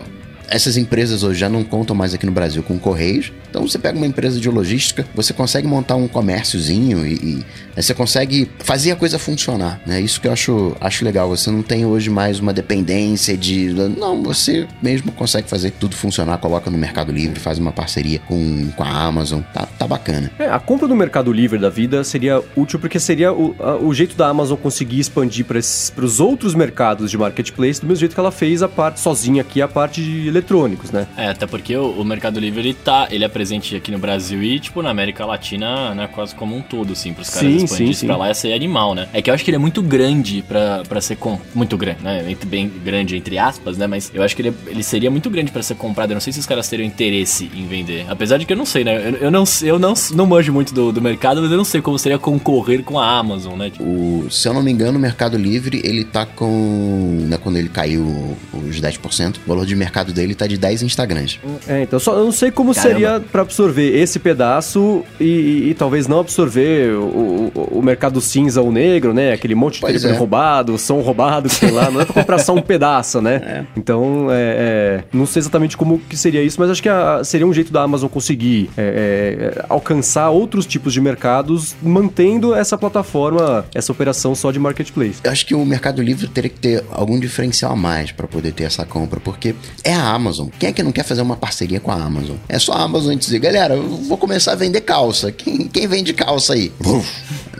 [0.50, 3.32] essas empresas hoje já não contam mais aqui no Brasil com correios.
[3.48, 7.94] Então você pega uma empresa de logística, você consegue montar um comérciozinho e, e você
[7.94, 10.00] consegue fazer a coisa funcionar, né?
[10.00, 11.28] Isso que eu acho, acho legal.
[11.28, 13.72] Você não tem hoje mais uma dependência de.
[13.72, 18.70] Não, você mesmo consegue fazer tudo funcionar, coloca no Mercado Livre, faz uma parceria com,
[18.76, 19.40] com a Amazon.
[19.54, 20.30] Tá, tá bacana.
[20.38, 23.94] É, a compra do Mercado Livre da vida seria útil porque seria o, a, o
[23.94, 25.58] jeito da Amazon conseguir expandir para
[26.04, 29.62] os outros mercados de marketplace do mesmo jeito que ela fez a parte sozinha aqui,
[29.62, 31.06] a parte de eletrônicos, né?
[31.16, 34.42] É, até porque o, o Mercado Livre ele tá, ele é presente aqui no Brasil
[34.42, 37.86] e, tipo, na América Latina, né, quase como um todo, assim, pros caras sim, expandir
[37.88, 38.06] sim, sim.
[38.06, 39.08] pra lá ia ser animal, né?
[39.12, 41.38] É que eu acho que ele é muito grande pra, pra ser com...
[41.54, 42.36] muito grande, né?
[42.46, 43.86] Bem grande, entre aspas, né?
[43.86, 46.10] Mas eu acho que ele, ele seria muito grande pra ser comprado.
[46.10, 48.06] Eu não sei se os caras teriam interesse em vender.
[48.08, 49.08] Apesar de que eu não sei, né?
[49.08, 51.80] Eu, eu não, eu não, não manjo muito do, do mercado, mas eu não sei
[51.80, 53.70] como seria concorrer com a Amazon, né?
[53.78, 57.26] O, se eu não me engano, o Mercado Livre, ele tá com...
[57.28, 61.38] Né, quando ele caiu os 10%, o valor de mercado dele tá de 10 Instagrams.
[61.68, 62.94] É, então só, eu não sei como Caramba.
[62.94, 68.20] seria para absorver esse pedaço e, e, e talvez não absorver o, o, o, mercado
[68.20, 69.32] cinza ou negro, né?
[69.32, 70.16] Aquele monte de telefone é.
[70.16, 71.90] roubado, som roubado que tem lá.
[71.90, 73.34] Não é pra comprar só um pedaço, né?
[73.44, 73.64] É.
[73.76, 77.46] Então, é, é, não sei exatamente como que seria isso, mas acho que a, seria
[77.46, 83.64] um jeito da Amazon conseguir é, é, alcançar outros tipos de mercados mantendo essa plataforma,
[83.74, 85.20] essa operação só de marketplace.
[85.22, 88.52] Eu acho que o Mercado Livre teria que ter algum diferencial a mais para poder
[88.52, 90.48] ter essa compra, porque é a Amazon.
[90.58, 92.36] Quem é que não quer fazer uma parceria com a Amazon?
[92.48, 95.32] É só a Amazon dizer, galera, eu vou começar a vender calça.
[95.32, 96.72] Quem, quem vende calça aí?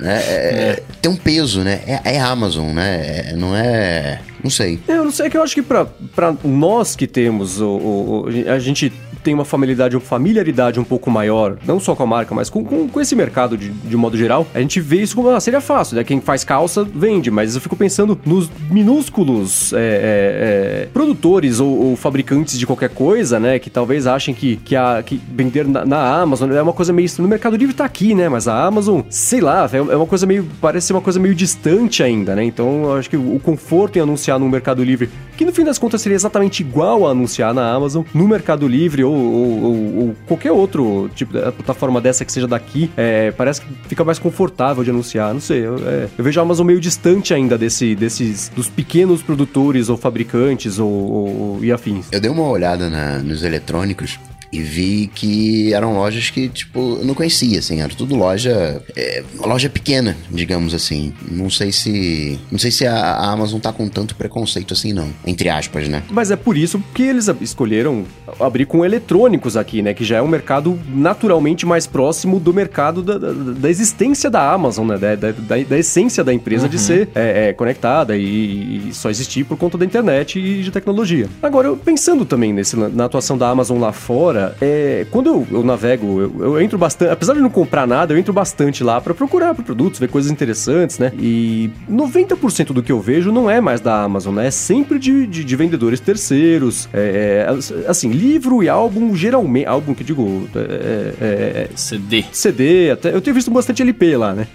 [0.02, 1.80] É, é, tem um peso, né?
[1.86, 3.30] É, é Amazon, né?
[3.30, 4.20] É, não é.
[4.42, 4.80] Não sei.
[4.88, 8.20] Eu não sei, é que eu acho que pra, pra nós que temos o, o,
[8.22, 12.06] o a gente tem uma familiaridade, uma familiaridade um pouco maior, não só com a
[12.06, 15.14] marca, mas com, com, com esse mercado de, de modo geral, a gente vê isso
[15.14, 16.04] como, ah, seria fácil, né?
[16.04, 21.90] Quem faz calça vende, mas eu fico pensando nos minúsculos é, é, é, produtores ou,
[21.90, 23.58] ou, fabricantes de qualquer coisa, né?
[23.58, 27.08] Que talvez achem que, que, a, que vender na, na Amazon é uma coisa meio.
[27.18, 28.28] No Mercado Livre tá aqui, né?
[28.28, 30.46] Mas a Amazon, sei lá, é, é uma coisa meio.
[30.60, 32.44] Parece ser uma coisa meio distante ainda, né?
[32.44, 35.78] Então eu acho que o conforto em anunciar no Mercado Livre, que no fim das
[35.78, 40.52] contas seria exatamente igual a anunciar na Amazon, no Mercado Livre ou, ou, ou, qualquer
[40.52, 44.90] outro tipo de plataforma dessa que seja daqui, é, parece que fica mais confortável de
[44.90, 45.32] anunciar.
[45.32, 49.22] Não sei, eu, é, eu, vejo a Amazon meio distante ainda desse, desses dos pequenos
[49.22, 52.06] produtores ou fabricantes ou, ou e afins.
[52.10, 54.18] Eu dei uma olhada na, nos eletrônicos
[54.52, 59.22] e vi que eram lojas que, tipo, eu não conhecia, assim, era tudo loja, é,
[59.38, 61.12] loja pequena, digamos assim.
[61.30, 65.08] Não sei se, não sei se a, a, Amazon tá com tanto preconceito assim, não,
[65.26, 66.02] entre aspas, né?
[66.10, 68.04] Mas é por isso que eles escolheram
[68.38, 73.02] abrir com eletrônicos aqui, né, que já é um mercado naturalmente mais próximo do mercado
[73.02, 76.70] da, da, da existência da Amazon, né, da, da, da essência da empresa uhum.
[76.70, 80.70] de ser é, é, conectada e, e, só existir por conta da internet e de
[80.70, 81.28] tecnologia.
[81.42, 85.46] Agora, eu pensando também nesse, na atuação da Amazon lá fora, Cara, é, quando eu,
[85.50, 87.10] eu navego, eu, eu, entro bastante.
[87.10, 90.30] Apesar de não comprar nada, eu entro bastante lá para procurar por produtos, ver coisas
[90.30, 91.12] interessantes, né?
[91.18, 94.46] E 90% do que eu vejo não é mais da Amazon, né?
[94.46, 96.88] É sempre de, de, de vendedores terceiros.
[96.92, 99.66] É, é, assim, livro e álbum, geralmente.
[99.66, 100.48] Álbum que digo.
[100.54, 102.24] É, é, é, CD.
[102.32, 103.14] CD, até.
[103.14, 104.46] Eu tenho visto bastante LP lá, né?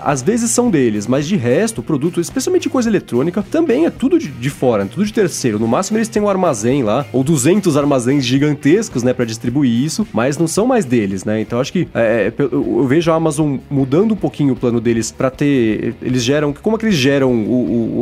[0.00, 4.28] às vezes são deles, mas de resto, produto, especialmente coisa eletrônica, também é tudo de,
[4.28, 5.58] de fora, tudo de terceiro.
[5.58, 10.06] No máximo eles têm um armazém lá, ou 200 armazéns gigantescos né, para distribuir isso,
[10.12, 11.40] mas não são mais deles, né?
[11.40, 15.10] Então acho que é, é eu vejo a Amazon mudando um pouquinho o plano deles
[15.10, 15.94] para ter.
[16.02, 16.52] Eles geram.
[16.52, 17.54] Como é que eles geram o,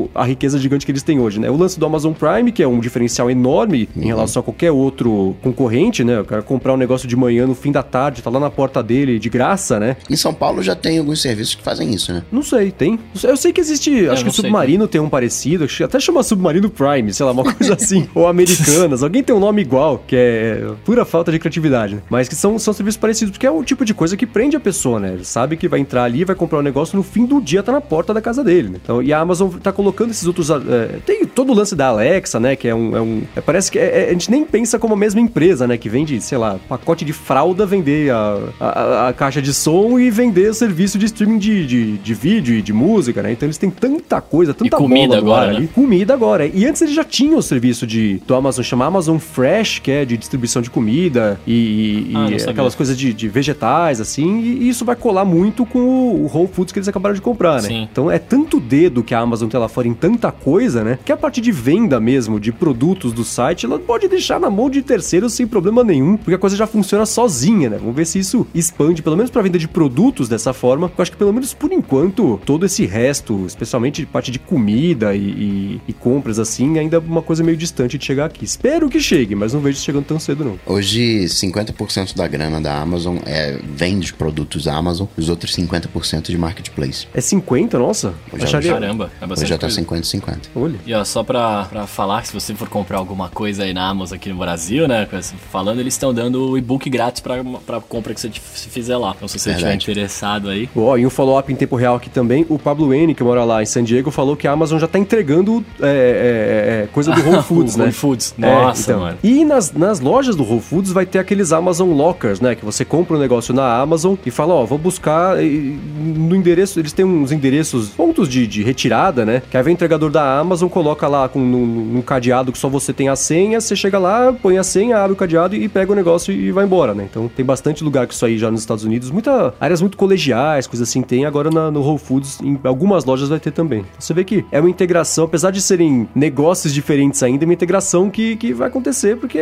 [0.05, 1.50] o, a riqueza gigante que eles têm hoje, né?
[1.50, 4.03] O lance do Amazon Prime, que é um diferencial enorme uhum.
[4.03, 6.20] em relação a qualquer outro concorrente, né?
[6.20, 8.83] O cara comprar um negócio de manhã no fim da tarde, tá lá na porta
[8.83, 9.96] dele de graça, né?
[10.09, 12.22] Em São Paulo já tem alguns serviços que fazem isso, né?
[12.31, 12.98] Não sei, tem.
[13.22, 13.90] Eu sei que existe.
[13.90, 14.92] Eu acho que o Submarino sei.
[14.92, 18.09] tem um parecido, até chama Submarino Prime, sei lá, uma coisa assim.
[18.14, 19.03] ou Americanas.
[19.03, 22.02] Alguém tem um nome igual, que é pura falta de criatividade, né?
[22.08, 24.60] Mas que são, são serviços parecidos, porque é o tipo de coisa que prende a
[24.60, 25.12] pessoa, né?
[25.14, 27.72] Ele sabe que vai entrar ali, vai comprar um negócio, no fim do dia tá
[27.72, 28.78] na porta da casa dele, né?
[28.82, 30.50] Então, e a Amazon tá colocando esses outros.
[30.50, 32.56] É, tem todo o lance da Alexa, né?
[32.56, 32.96] Que é um.
[32.96, 35.66] É um é, parece que é, é, a gente nem pensa como a mesma empresa,
[35.66, 35.76] né?
[35.76, 40.10] Que vende, sei lá, pacote de fralda, vender a, a, a caixa de som e
[40.10, 43.32] vender o serviço de streaming de, de, de, vídeo e de música, né?
[43.32, 45.56] Então eles têm tanta coisa, tanta e comida agora, né?
[45.58, 45.68] ali.
[45.68, 46.46] Comida agora.
[46.46, 50.04] E antes eles já tinham o serviço de, do Amazon, chama Amazon Fresh, que é
[50.04, 52.50] de distribuição de de comida e, e Ah, sabia.
[52.52, 56.48] aquelas coisas de, de vegetais, assim, e isso vai colar muito com o, o Whole
[56.52, 57.68] Foods que eles acabaram de comprar, né?
[57.68, 57.88] Sim.
[57.90, 60.98] Então é tanto dedo que a Amazon tem lá fora em tanta coisa, né?
[61.04, 64.70] Que a parte de venda mesmo de produtos do site, ela pode deixar na mão
[64.70, 67.78] de terceiros sem problema nenhum, porque a coisa já funciona sozinha, né?
[67.78, 70.87] Vamos ver se isso expande, pelo menos pra venda de produtos dessa forma.
[70.96, 75.14] Eu acho que pelo menos por enquanto, todo esse resto, especialmente de parte de comida
[75.14, 78.44] e, e- e compras assim, ainda é uma coisa meio distante de chegar aqui.
[78.44, 80.59] Espero que chegue, mas não vejo chegando tão cedo, não.
[80.66, 86.38] Hoje, 50% da grana da Amazon é, vem dos produtos Amazon, os outros 50% de
[86.38, 87.07] marketplace.
[87.14, 88.14] É 50, nossa?
[88.33, 88.73] Hoje é Acharia...
[88.73, 89.83] Caramba, é Hoje já tá coisa.
[89.83, 90.37] 50-50.
[90.55, 90.75] Olha.
[90.87, 93.88] E ó, só pra, pra falar que se você for comprar alguma coisa aí na
[93.88, 95.09] Amazon aqui no Brasil, né?
[95.51, 99.14] Falando, eles estão dando o e-book grátis pra, pra compra que você fizer lá.
[99.16, 100.68] Então se você estiver interessado aí.
[100.75, 103.62] Ó, e um follow-up em tempo real aqui também, o Pablo N, que mora lá
[103.62, 107.20] em San Diego, falou que a Amazon já tá entregando é, é, é, coisa do
[107.29, 107.85] Whole Foods, né?
[107.85, 108.35] Whole Foods.
[108.38, 109.01] É, Nossa, então.
[109.01, 109.18] mano.
[109.23, 112.54] E nas, nas lojas do Whole Foods vai ter aqueles Amazon Lockers, né?
[112.54, 116.78] Que você compra um negócio na Amazon e fala, ó, vou buscar e, no endereço,
[116.80, 119.42] eles têm uns endereços, pontos de, de retirada, né?
[119.50, 122.92] Que aí vem o entregador da Amazon, coloca lá com num, cadeado que só você
[122.92, 125.94] tem a senha, você chega lá, põe a senha, abre o cadeado e pega o
[125.94, 127.06] negócio e vai embora, né?
[127.10, 130.66] Então tem bastante lugar que isso aí já nos Estados Unidos, muita áreas muito colegiais,
[130.66, 133.80] coisas assim tem, agora na- no Whole Foods, em algumas lojas vai ter também.
[133.80, 137.54] Então, você vê que é uma integração, apesar de serem negócios diferentes ainda, é uma
[137.54, 139.38] integração que, que vai acontecer, porque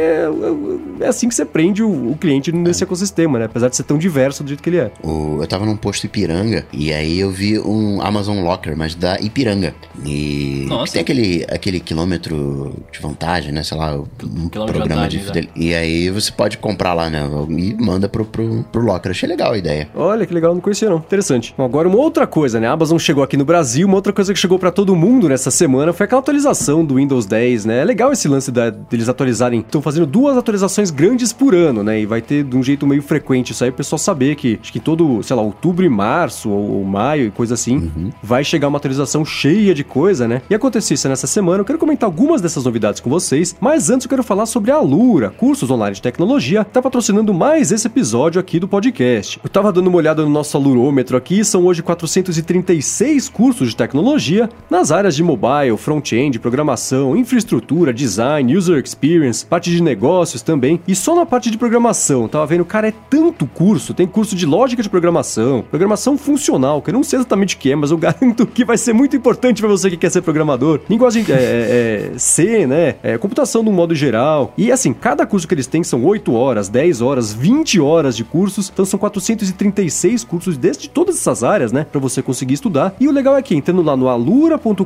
[1.01, 3.44] é, é assim que você prende o, o cliente nesse ecossistema, né?
[3.46, 4.90] Apesar de ser tão diverso do jeito que ele é.
[5.03, 9.18] O- eu tava num posto Ipiranga e aí eu vi um Amazon Locker, mas da
[9.20, 9.74] Ipiranga.
[10.05, 10.92] E Nossa.
[10.94, 13.62] tem aquele, aquele quilômetro de vantagem, né?
[13.62, 16.94] Sei lá, o- um Quilômetro de programa de vantagem, fidel- E aí você pode comprar
[16.94, 17.20] lá, né?
[17.51, 19.11] E manda pro, pro, pro Locker.
[19.11, 19.88] Achei legal a ideia.
[19.94, 20.96] Olha que legal, não conhecia não.
[20.98, 21.55] Interessante.
[21.57, 22.66] Bom, agora uma outra coisa, né?
[22.68, 25.51] A Amazon chegou aqui no Brasil, uma outra coisa que chegou pra todo mundo nessa
[25.51, 27.81] semana foi aquela atualização do Windows 10, né?
[27.81, 29.61] É legal esse lance da- deles atualizarem.
[29.61, 32.01] Estão fazendo duas atualizações grandes por ano, né?
[32.01, 34.73] E vai ter de um jeito meio frequente isso aí, o pessoal saber que acho
[34.73, 38.45] que em todo, sei lá, outubro e março ou, ou maio e coisa assim, vai
[38.45, 40.43] chegar uma atualização cheia de coisa, né?
[40.49, 41.61] E aconteceu isso nessa semana.
[41.61, 44.77] Eu quero comentar algumas dessas novidades com vocês, mas antes eu quero falar sobre a
[44.77, 49.41] Alura, cursos online de tecnologia, tá patrocinando mais esse episódio aqui do podcast.
[49.43, 54.49] Eu tava dando uma olhada no nosso alurômetro aqui, são hoje 436 cursos de tecnologia
[54.71, 60.68] nas áreas de mobile, front-end, programação, infraestrutura, design, user experience, parte de negócios também.
[60.87, 63.95] E só na parte de programação, tava vendo, cara, é tanto curso.
[63.95, 67.71] Tem curso de lógica de programação, programação funcional, que eu não sei exatamente o que
[67.71, 70.81] é, mas eu garanto que vai ser muito importante pra você que quer ser programador.
[70.91, 72.97] Linguagem é, é, é, C, né?
[73.03, 74.53] É, computação de um modo geral.
[74.57, 78.25] E assim, cada curso que eles têm são 8 horas, 10 horas, 20 horas de
[78.25, 78.71] cursos.
[78.73, 81.87] Então são 436 cursos desde todas essas áreas, né?
[81.91, 82.95] Pra você conseguir estudar.
[82.99, 84.85] E o legal é que entrando lá no alura.com.br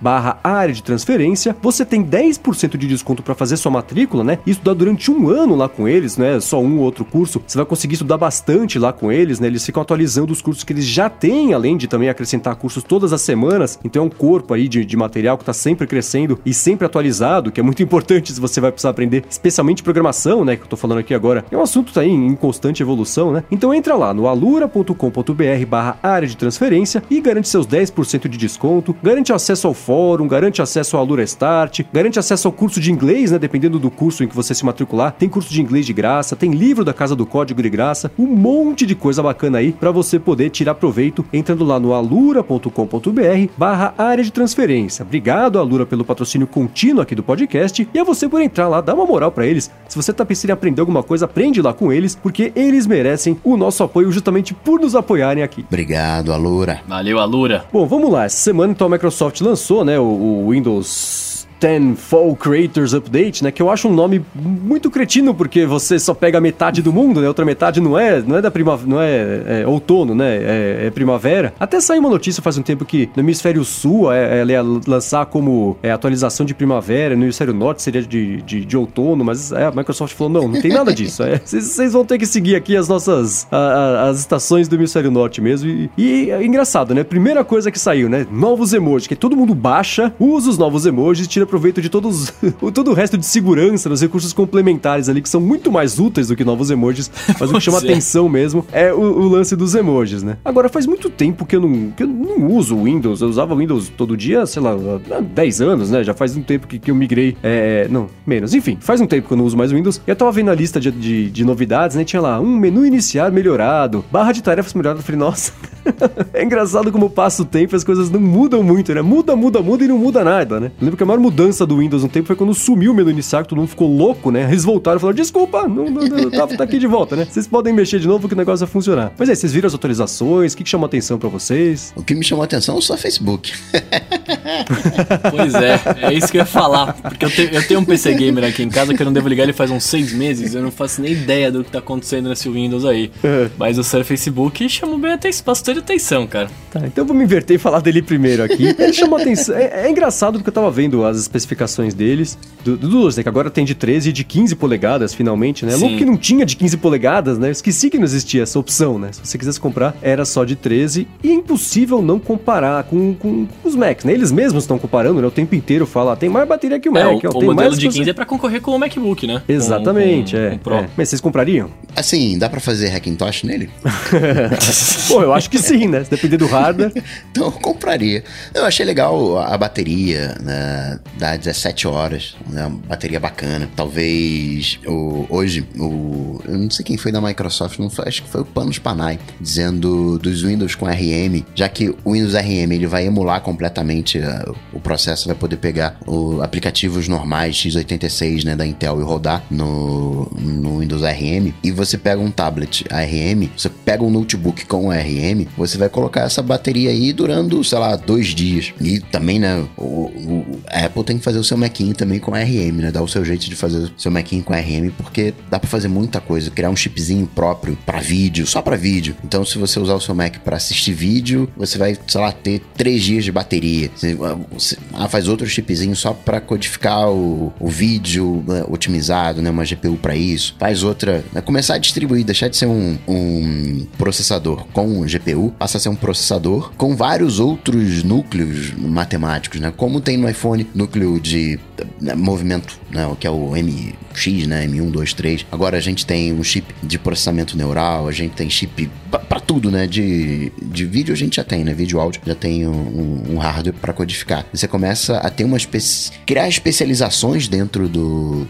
[0.00, 4.38] barra área de transferência, você tem 10% de desconto pra fazer sua matrícula, né?
[4.46, 6.40] E estudar durante um ano lá com eles, né?
[6.40, 7.42] Só um ou outro curso.
[7.46, 9.46] Você vai conseguir estudar bastante lá com eles, né?
[9.46, 13.12] Eles ficam atualizando os cursos que eles já têm, além de também acrescentar cursos todas
[13.12, 13.78] as semanas.
[13.84, 17.52] Então é um corpo aí de, de material que tá sempre crescendo e sempre atualizado,
[17.52, 20.56] que é muito importante se você vai precisar aprender, especialmente programação, né?
[20.56, 21.44] Que eu tô falando aqui agora.
[21.50, 23.44] É um assunto tá aí em constante evolução, né?
[23.50, 28.96] Então entra lá no alura.com.br barra área de transferência e garante seus 10% de desconto,
[29.02, 33.30] garante acesso ao fórum, garante acesso ao Alura Start, garante acesso ao curso de inglês,
[33.30, 33.38] né?
[33.38, 36.52] Dependendo do curso em que você se matricular, tem curso de inglês de graça, tem
[36.52, 40.18] livro da Casa do Código de graça, um monte de coisa bacana aí para você
[40.18, 45.04] poder tirar proveito entrando lá no alura.com.br barra área de transferência.
[45.04, 48.94] Obrigado, Alura, pelo patrocínio contínuo aqui do podcast e a você por entrar lá, dá
[48.94, 49.70] uma moral para eles.
[49.88, 53.38] Se você tá pensando em aprender alguma coisa, aprende lá com eles, porque eles merecem
[53.44, 55.64] o nosso apoio justamente por nos apoiarem aqui.
[55.66, 56.80] Obrigado, Alura.
[56.86, 57.64] Valeu, Alura.
[57.72, 58.24] Bom, vamos lá.
[58.24, 63.50] Essa semana então a Microsoft lançou, né, o, o Windows 10 Fall Creators Update, né,
[63.50, 67.28] que eu acho um nome muito cretino porque você só pega metade do mundo, né,
[67.28, 70.90] outra metade não é, não é da primavera, não é, é outono, né, é, é
[70.90, 71.52] primavera.
[71.60, 75.26] Até saiu uma notícia faz um tempo que no hemisfério sul é, ela ia lançar
[75.26, 79.66] como é, atualização de primavera, no hemisfério norte seria de, de, de outono, mas é,
[79.66, 81.22] a Microsoft falou não, não tem nada disso.
[81.22, 85.10] É, Vocês vão ter que seguir aqui as nossas a- a- as estações do hemisfério
[85.10, 85.68] norte mesmo.
[85.68, 87.04] E, e é engraçado, né?
[87.04, 88.26] Primeira coisa que saiu, né?
[88.30, 92.32] Novos emojis, que todo mundo baixa, usa os novos emojis, tira proveito de todos
[92.62, 96.28] o todo o resto de segurança, nos recursos complementares ali que são muito mais úteis
[96.28, 97.80] do que novos emojis, mas o que chama é.
[97.80, 100.38] atenção mesmo é o, o lance dos emojis, né?
[100.44, 103.54] Agora faz muito tempo que eu não que eu não uso o Windows, eu usava
[103.54, 104.76] o Windows todo dia, sei lá,
[105.10, 106.04] há 10 anos, né?
[106.04, 109.26] Já faz um tempo que, que eu migrei, é, não, menos, enfim, faz um tempo
[109.26, 110.00] que eu não uso mais o Windows.
[110.06, 112.04] E eu tava vendo a lista de, de, de novidades, né?
[112.04, 115.00] Tinha lá um menu iniciar melhorado, barra de tarefas melhorada.
[115.00, 115.52] Eu falei, nossa,
[116.32, 119.02] é engraçado como passa o tempo e as coisas não mudam muito, né?
[119.02, 120.66] Muda, muda, muda e não muda nada, né?
[120.80, 122.94] Eu lembro que a maior mudança mudança do Windows um tempo foi quando sumiu o
[122.94, 124.46] menu inicial, todo mundo ficou louco, né?
[124.50, 127.26] Eles voltaram e falaram, desculpa, não, não, não, tá, tá, aqui de volta, né?
[127.28, 129.12] Vocês podem mexer de novo que o negócio vai funcionar.
[129.18, 130.52] Mas aí, vocês viram as atualizações?
[130.52, 131.94] O que, que chamou atenção para vocês?
[131.96, 133.54] O que me chamou atenção é só Facebook.
[135.30, 136.92] pois é, é isso que eu ia falar.
[136.92, 139.28] Porque eu, te, eu tenho um PC Gamer aqui em casa que eu não devo
[139.28, 140.54] ligar ele faz uns seis meses.
[140.54, 143.10] Eu não faço nem ideia do que tá acontecendo nesse Windows aí.
[143.24, 143.48] É.
[143.56, 146.50] Mas o seu Facebook chamou bem atenção, bastante atenção, cara.
[146.70, 148.74] Tá, então vamos inverter e falar dele primeiro aqui.
[148.78, 149.56] Ele chamou atenção.
[149.56, 152.36] É, é, engraçado porque eu tava vendo as especificações deles.
[152.64, 155.74] Do, do né, que agora tem de 13 e de 15 polegadas, finalmente, né?
[155.76, 157.48] Louco que não tinha de 15 polegadas, né?
[157.48, 159.10] Eu esqueci que não existia essa opção, né?
[159.12, 161.08] Se você quisesse comprar, era só de 13.
[161.22, 164.12] E é impossível não comparar com, com, com os Macs, né?
[164.12, 165.26] Eles mesmos estão comparando, né?
[165.26, 167.24] O tempo inteiro fala, ah, tem mais bateria que o é, Mac.
[167.24, 169.42] O, ó, o modelo de 15 é pra concorrer com o MacBook, né?
[169.48, 170.90] Exatamente, com, com, é, é.
[170.96, 171.70] Mas vocês comprariam?
[171.96, 173.70] Assim, dá pra fazer Hackintosh nele?
[175.08, 176.04] Pô, eu acho que sim, né?
[176.04, 176.92] Se depender do hardware.
[177.30, 178.22] então eu compraria.
[178.54, 180.98] Eu achei legal a bateria, né?
[181.20, 182.72] Dá 17 horas, né?
[182.88, 183.68] Bateria bacana.
[183.76, 188.28] Talvez o, hoje, o, eu não sei quem foi da Microsoft, não foi, acho que
[188.30, 192.86] foi o Panos Panay, dizendo dos Windows com RM, já que o Windows RM ele
[192.86, 198.66] vai emular completamente uh, o processo, vai poder pegar o, aplicativos normais x86 né, da
[198.66, 201.52] Intel e rodar no, no Windows RM.
[201.62, 206.22] E você pega um tablet ARM, você pega um notebook com ARM, você vai colocar
[206.22, 208.72] essa bateria aí durando, sei lá, dois dias.
[208.80, 212.34] E também, né, o, o a Apple tem que fazer o seu Macinho também com
[212.34, 212.90] ARM, né?
[212.90, 215.88] Dar o seu jeito de fazer o seu Macinho com ARM, porque dá para fazer
[215.88, 219.16] muita coisa, criar um chipzinho próprio para vídeo, só para vídeo.
[219.24, 222.60] Então, se você usar o seu Mac para assistir vídeo, você vai, sei lá, ter
[222.76, 223.90] três dias de bateria.
[223.94, 224.16] Você,
[224.50, 229.50] você ah, faz outro chipzinho só para codificar o, o vídeo né, otimizado, né?
[229.50, 230.56] Uma GPU para isso.
[230.58, 231.40] Faz outra, né?
[231.40, 233.79] começar a distribuir, deixar de ser um, um
[234.10, 239.72] processador com GPU, passa a ser um processador com vários outros núcleos matemáticos, né?
[239.76, 241.60] Como tem no iPhone núcleo de
[242.00, 243.08] né, movimento, né?
[243.20, 244.66] Que é o MX, né?
[244.66, 245.46] M1, 2, 3.
[245.52, 248.90] Agora a gente tem um chip de processamento neural, a gente tem chip
[249.28, 249.86] para tudo, né?
[249.86, 251.72] De, de vídeo a gente já tem, né?
[251.72, 254.44] Vídeo áudio já tem um, um hardware para codificar.
[254.52, 256.10] Você começa a ter uma espécie.
[256.26, 258.44] criar especializações dentro do,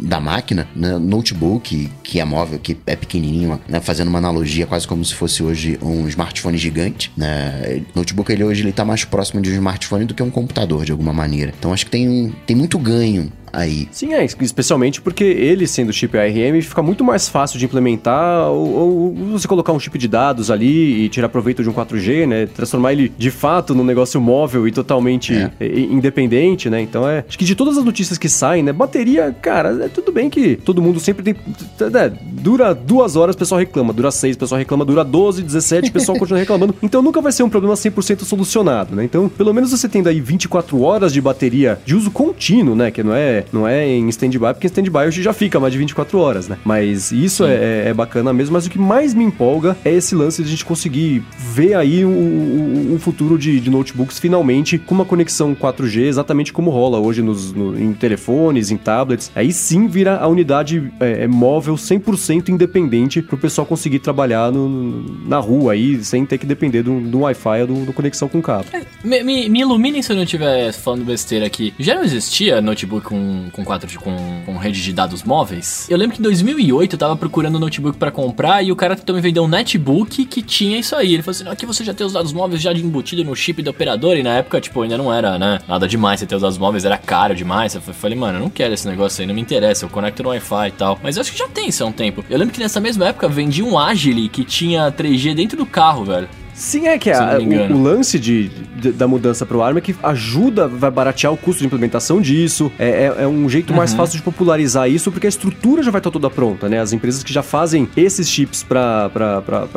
[0.00, 4.86] da máquina, né, notebook, que é móvel, que é pequenininho, né, fazendo uma analogia quase
[4.86, 7.82] como se fosse hoje um smartphone gigante, né?
[7.94, 10.92] Notebook ele hoje ele tá mais próximo de um smartphone do que um computador de
[10.92, 11.52] alguma maneira.
[11.58, 13.88] Então acho que tem, tem muito ganho aí.
[13.90, 18.68] Sim, é, especialmente porque ele sendo chip ARM fica muito mais fácil de implementar ou,
[18.68, 22.46] ou, você colocar um chip de dados ali e tirar proveito de um 4G, né?
[22.46, 25.78] Transformar ele de fato num negócio móvel e totalmente é.
[25.78, 26.80] independente, né?
[26.80, 27.24] Então é.
[27.28, 28.72] Acho que de todas as notícias que saem, né?
[28.72, 31.34] Bateria, cara, é tudo bem que todo mundo sempre tem.
[31.34, 33.92] É, dura duas horas, o pessoal reclama.
[33.92, 34.84] Dura seis, o pessoal reclama.
[34.84, 36.74] Dura 12, 17, o pessoal continua reclamando.
[36.82, 39.04] Então nunca vai ser um problema 100% solucionado, né?
[39.04, 42.90] Então, pelo menos você tendo aí 24 horas de bateria de uso contínuo, né?
[42.90, 45.78] Que não é não é em stand-by, porque em stand-by hoje já fica mais de
[45.78, 46.58] 24 horas, né?
[46.64, 50.14] Mas isso é, é, é, bacana mesmo, mas o que mais me empolga é esse
[50.14, 54.94] lance de a gente conseguir ver aí um, um futuro de, de, notebooks finalmente com
[54.94, 59.30] uma conexão 4G, exatamente como rola hoje nos, no, em telefones, em tablets.
[59.34, 64.50] Aí sim vira a unidade é, é móvel 100% independente para o pessoal conseguir trabalhar
[64.52, 68.28] no, na rua aí, sem ter que depender do, do Wi-Fi ou do, do, conexão
[68.28, 68.66] com cabo.
[68.72, 71.74] É, me, me, me iluminem se eu não estiver falando besteira aqui.
[71.78, 75.86] Já não existia notebook com com, 4 com, com rede de dados móveis.
[75.88, 78.96] Eu lembro que em 2008 eu tava procurando um notebook para comprar e o cara
[78.96, 81.14] tentou me vender um netbook que tinha isso aí.
[81.14, 83.70] Ele falou assim: aqui você já tem os dados móveis já embutido no chip do
[83.70, 84.16] operador.
[84.16, 85.60] E na época, tipo, ainda não era, né?
[85.68, 86.20] Nada demais.
[86.20, 87.74] Você ter os dados móveis era caro demais.
[87.74, 89.84] Eu falei, mano, eu não quero esse negócio aí, não me interessa.
[89.84, 90.98] Eu conecto no Wi-Fi e tal.
[91.02, 92.24] Mas eu acho que já tem isso há um tempo.
[92.28, 96.04] Eu lembro que nessa mesma época vendi um Agile que tinha 3G dentro do carro,
[96.04, 96.28] velho.
[96.58, 99.80] Sim, é que a, o, o, lance de, de, da mudança para o ARM é
[99.80, 103.76] que ajuda, vai baratear o custo de implementação disso, é, é, é um jeito uhum.
[103.76, 106.80] mais fácil de popularizar isso, porque a estrutura já vai estar toda pronta, né?
[106.80, 109.08] As empresas que já fazem esses chips para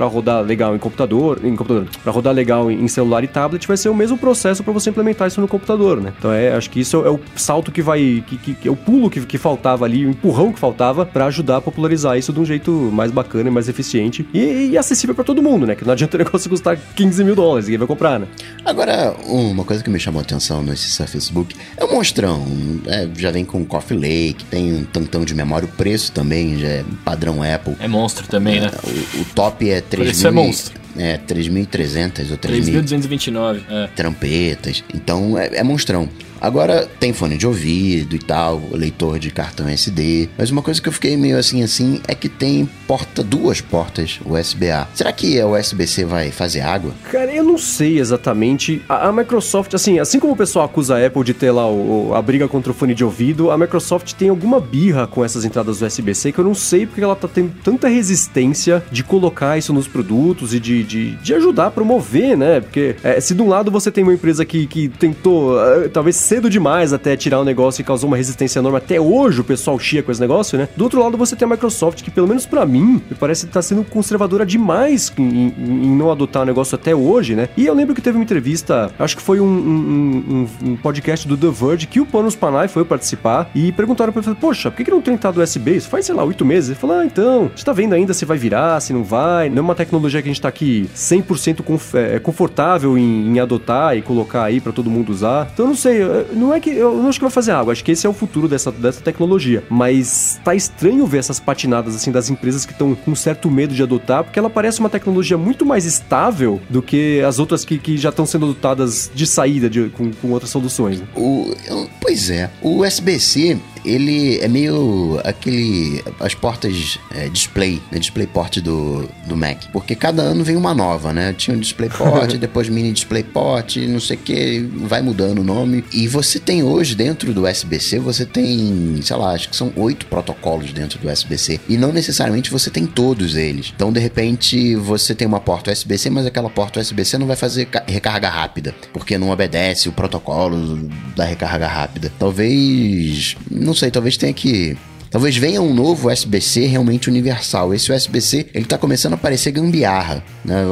[0.07, 3.77] rodar legal em computador, em computador, para rodar legal em, em, celular e tablet, vai
[3.77, 6.11] ser o mesmo processo para você implementar isso no computador, né?
[6.17, 8.75] Então é, acho que isso é, o salto que vai, que, que, que é o
[8.75, 12.39] pulo que, que faltava ali, o empurrão que faltava para ajudar a popularizar isso de
[12.39, 15.75] um jeito mais bacana e mais eficiente e, e acessível para todo mundo, né?
[15.75, 18.27] Que não adianta o negócio custar custar 15 mil dólares, ninguém vai comprar, né?
[18.63, 22.45] Agora, uma coisa que me chamou a atenção nesse Facebook é o monstrão.
[22.87, 26.67] É, já vem com Coffee Lake, tem um tantão de memória, o preço também já
[26.67, 27.75] é padrão Apple.
[27.79, 28.71] É monstro também, é, né?
[28.83, 30.79] O, o top é 3 Isso é monstro.
[30.97, 33.61] É, 3.300 ou 3.229.
[33.69, 33.87] É.
[33.95, 34.83] Trampetas.
[34.93, 36.09] Então, é, é monstrão.
[36.41, 40.27] Agora tem fone de ouvido e tal, leitor de cartão SD.
[40.35, 44.19] Mas uma coisa que eu fiquei meio assim assim é que tem porta, duas portas
[44.25, 44.87] USB-A.
[44.95, 46.93] Será que a USB-C vai fazer água?
[47.11, 48.81] Cara, eu não sei exatamente.
[48.89, 52.13] A, a, Microsoft, assim, assim como o pessoal acusa a Apple de ter lá o,
[52.15, 55.79] a briga contra o fone de ouvido, a Microsoft tem alguma birra com essas entradas
[55.79, 59.87] USB-C que eu não sei porque ela tá tendo tanta resistência de colocar isso nos
[59.87, 62.61] produtos e de, de, de ajudar a promover, né?
[62.61, 66.15] Porque é, se de um lado você tem uma empresa que, que tentou, uh, talvez
[66.31, 69.77] cedo demais até tirar um negócio e causou uma resistência enorme, até hoje o pessoal
[69.77, 70.69] chia com esse negócio, né?
[70.77, 73.55] Do outro lado você tem a Microsoft que, pelo menos para mim, me parece estar
[73.55, 77.49] tá sendo conservadora demais em, em, em, não adotar o negócio até hoje, né?
[77.57, 81.27] E eu lembro que teve uma entrevista, acho que foi um, um, um, um podcast
[81.27, 84.77] do The Verge que o Panos Panay foi participar e perguntaram pra ele, poxa, por
[84.77, 85.75] que, que não tem entrado USB?
[85.75, 86.69] Isso faz, sei lá, oito meses.
[86.69, 89.57] Ele falou, ah, então, você tá vendo ainda se vai virar, se não vai, não
[89.57, 93.97] é uma tecnologia que a gente tá aqui 100% conf é, confortável em, em, adotar
[93.97, 95.49] e colocar aí para todo mundo usar.
[95.53, 95.99] Então, não sei,
[96.33, 98.13] não é que, eu não acho que vai fazer água, acho que esse é o
[98.13, 102.95] futuro dessa, dessa tecnologia, mas tá estranho ver essas patinadas, assim, das empresas que estão
[102.95, 107.21] com certo medo de adotar, porque ela parece uma tecnologia muito mais estável do que
[107.21, 110.99] as outras que, que já estão sendo adotadas de saída de, com, com outras soluções.
[110.99, 111.07] Né?
[111.15, 111.53] O,
[111.99, 116.03] pois é, o USB-C ele é meio aquele.
[116.19, 117.99] as portas é, display, né?
[117.99, 119.65] DisplayPort do, do Mac.
[119.71, 121.33] Porque cada ano vem uma nova, né?
[121.33, 125.83] Tinha o DisplayPort, depois mini DisplayPort, não sei o que, vai mudando o nome.
[125.93, 130.05] E você tem hoje dentro do USB-C, você tem, sei lá, acho que são oito
[130.05, 131.59] protocolos dentro do USB-C.
[131.67, 133.71] E não necessariamente você tem todos eles.
[133.75, 137.67] Então, de repente, você tem uma porta USB-C, mas aquela porta USB-C não vai fazer
[137.87, 142.11] recarga rápida, porque não obedece o protocolo da recarga rápida.
[142.17, 143.35] Talvez.
[143.49, 144.77] Não não sei, talvez tenha que
[145.11, 147.73] Talvez venha um novo USB-C realmente universal.
[147.73, 150.63] Esse USB-C, ele tá começando a parecer gambiarra, né?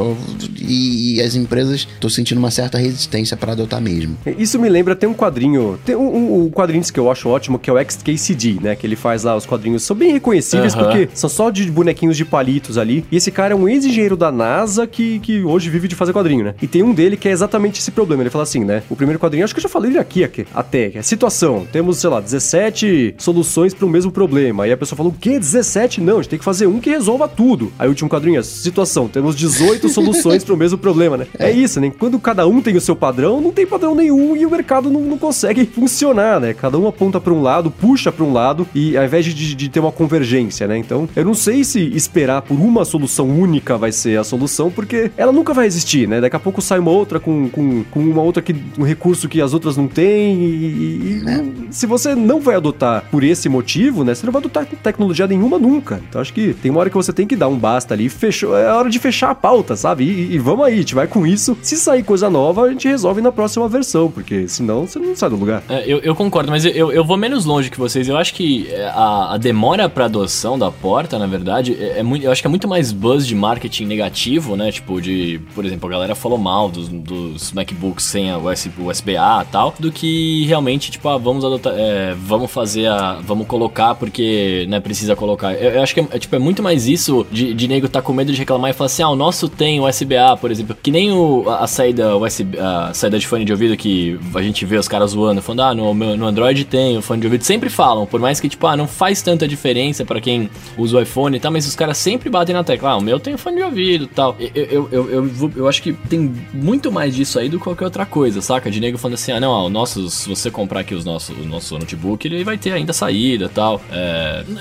[0.57, 4.15] E, e as empresas estão sentindo uma certa resistência para adotar mesmo.
[4.37, 7.59] Isso me lembra, tem um quadrinho, tem um, um, um quadrinho que eu acho ótimo,
[7.59, 8.75] que é o XKCD, né?
[8.77, 10.83] Que ele faz lá, os quadrinhos são bem reconhecíveis, uhum.
[10.83, 13.03] porque são só de bonequinhos de palitos ali.
[13.11, 16.45] E esse cara é um ex-engenheiro da NASA que, que hoje vive de fazer quadrinho,
[16.45, 16.55] né?
[16.61, 18.23] E tem um dele que é exatamente esse problema.
[18.23, 18.83] Ele fala assim, né?
[18.89, 21.67] O primeiro quadrinho, acho que eu já falei ele aqui, aqui até, é situação.
[21.69, 24.63] Temos, sei lá, 17 soluções para o mesmo problema problema.
[24.63, 25.39] Aí a pessoa falou, o quê?
[25.39, 26.01] 17?
[26.01, 27.71] Não, a gente tem que fazer um que resolva tudo.
[27.77, 31.27] Aí o último quadrinho é situação, temos 18 soluções para o mesmo problema, né?
[31.37, 31.91] É isso, né?
[31.97, 35.01] Quando cada um tem o seu padrão, não tem padrão nenhum e o mercado não,
[35.01, 36.53] não consegue funcionar, né?
[36.53, 39.69] Cada um aponta para um lado, puxa para um lado e ao invés de, de
[39.69, 40.77] ter uma convergência, né?
[40.77, 45.11] Então, eu não sei se esperar por uma solução única vai ser a solução, porque
[45.17, 46.21] ela nunca vai existir, né?
[46.21, 49.41] Daqui a pouco sai uma outra com, com, com uma outra que um recurso que
[49.41, 51.45] as outras não têm e, e, e é.
[51.71, 54.13] se você não vai adotar por esse motivo, né?
[54.19, 56.01] Você não vai adotar tecnologia nenhuma nunca.
[56.09, 58.57] Então acho que tem uma hora que você tem que dar um basta ali, fechou,
[58.57, 60.03] é hora de fechar a pauta, sabe?
[60.03, 61.57] E, e, vamos aí, a gente vai com isso.
[61.61, 65.29] Se sair coisa nova, a gente resolve na próxima versão, porque senão você não sai
[65.29, 65.63] do lugar.
[65.69, 68.07] É, eu, eu, concordo, mas eu, eu vou menos longe que vocês.
[68.07, 72.03] Eu acho que é, a, a demora para adoção da porta, na verdade, é, é,
[72.03, 74.71] muito, eu acho que é muito mais buzz de marketing negativo, né?
[74.71, 79.51] Tipo, de, por exemplo, a galera falou mal dos, dos MacBooks sem a USB-A e
[79.51, 84.65] tal, do que realmente, tipo, ah, vamos adotar, é, vamos fazer a, vamos colocar porque,
[84.67, 85.53] né, precisa colocar.
[85.53, 88.01] Eu, eu acho que é, é, tipo, é muito mais isso de, de nego tá
[88.01, 90.75] com medo de reclamar e falar assim, ah, o nosso tem USB-A, por exemplo.
[90.81, 94.41] Que nem o, a, a saída USB, a saída de fone de ouvido que a
[94.41, 97.43] gente vê os caras zoando, falando, ah, no, no Android tem o fone de ouvido.
[97.43, 101.01] Sempre falam, por mais que, tipo, ah, não faz tanta diferença para quem usa o
[101.01, 103.57] iPhone e tal, mas os caras sempre batem na tecla, ah, o meu tem fone
[103.57, 104.35] de ouvido e tal.
[104.39, 107.85] Eu, eu, eu, eu, eu, acho que tem muito mais disso aí do que qualquer
[107.85, 108.71] outra coisa, saca?
[108.71, 111.37] De nego falando assim, ah, não, ó, o nosso, se você comprar aqui os nossos,
[111.37, 113.81] o nosso notebook, ele vai ter ainda saída e tal.
[113.91, 113.98] É,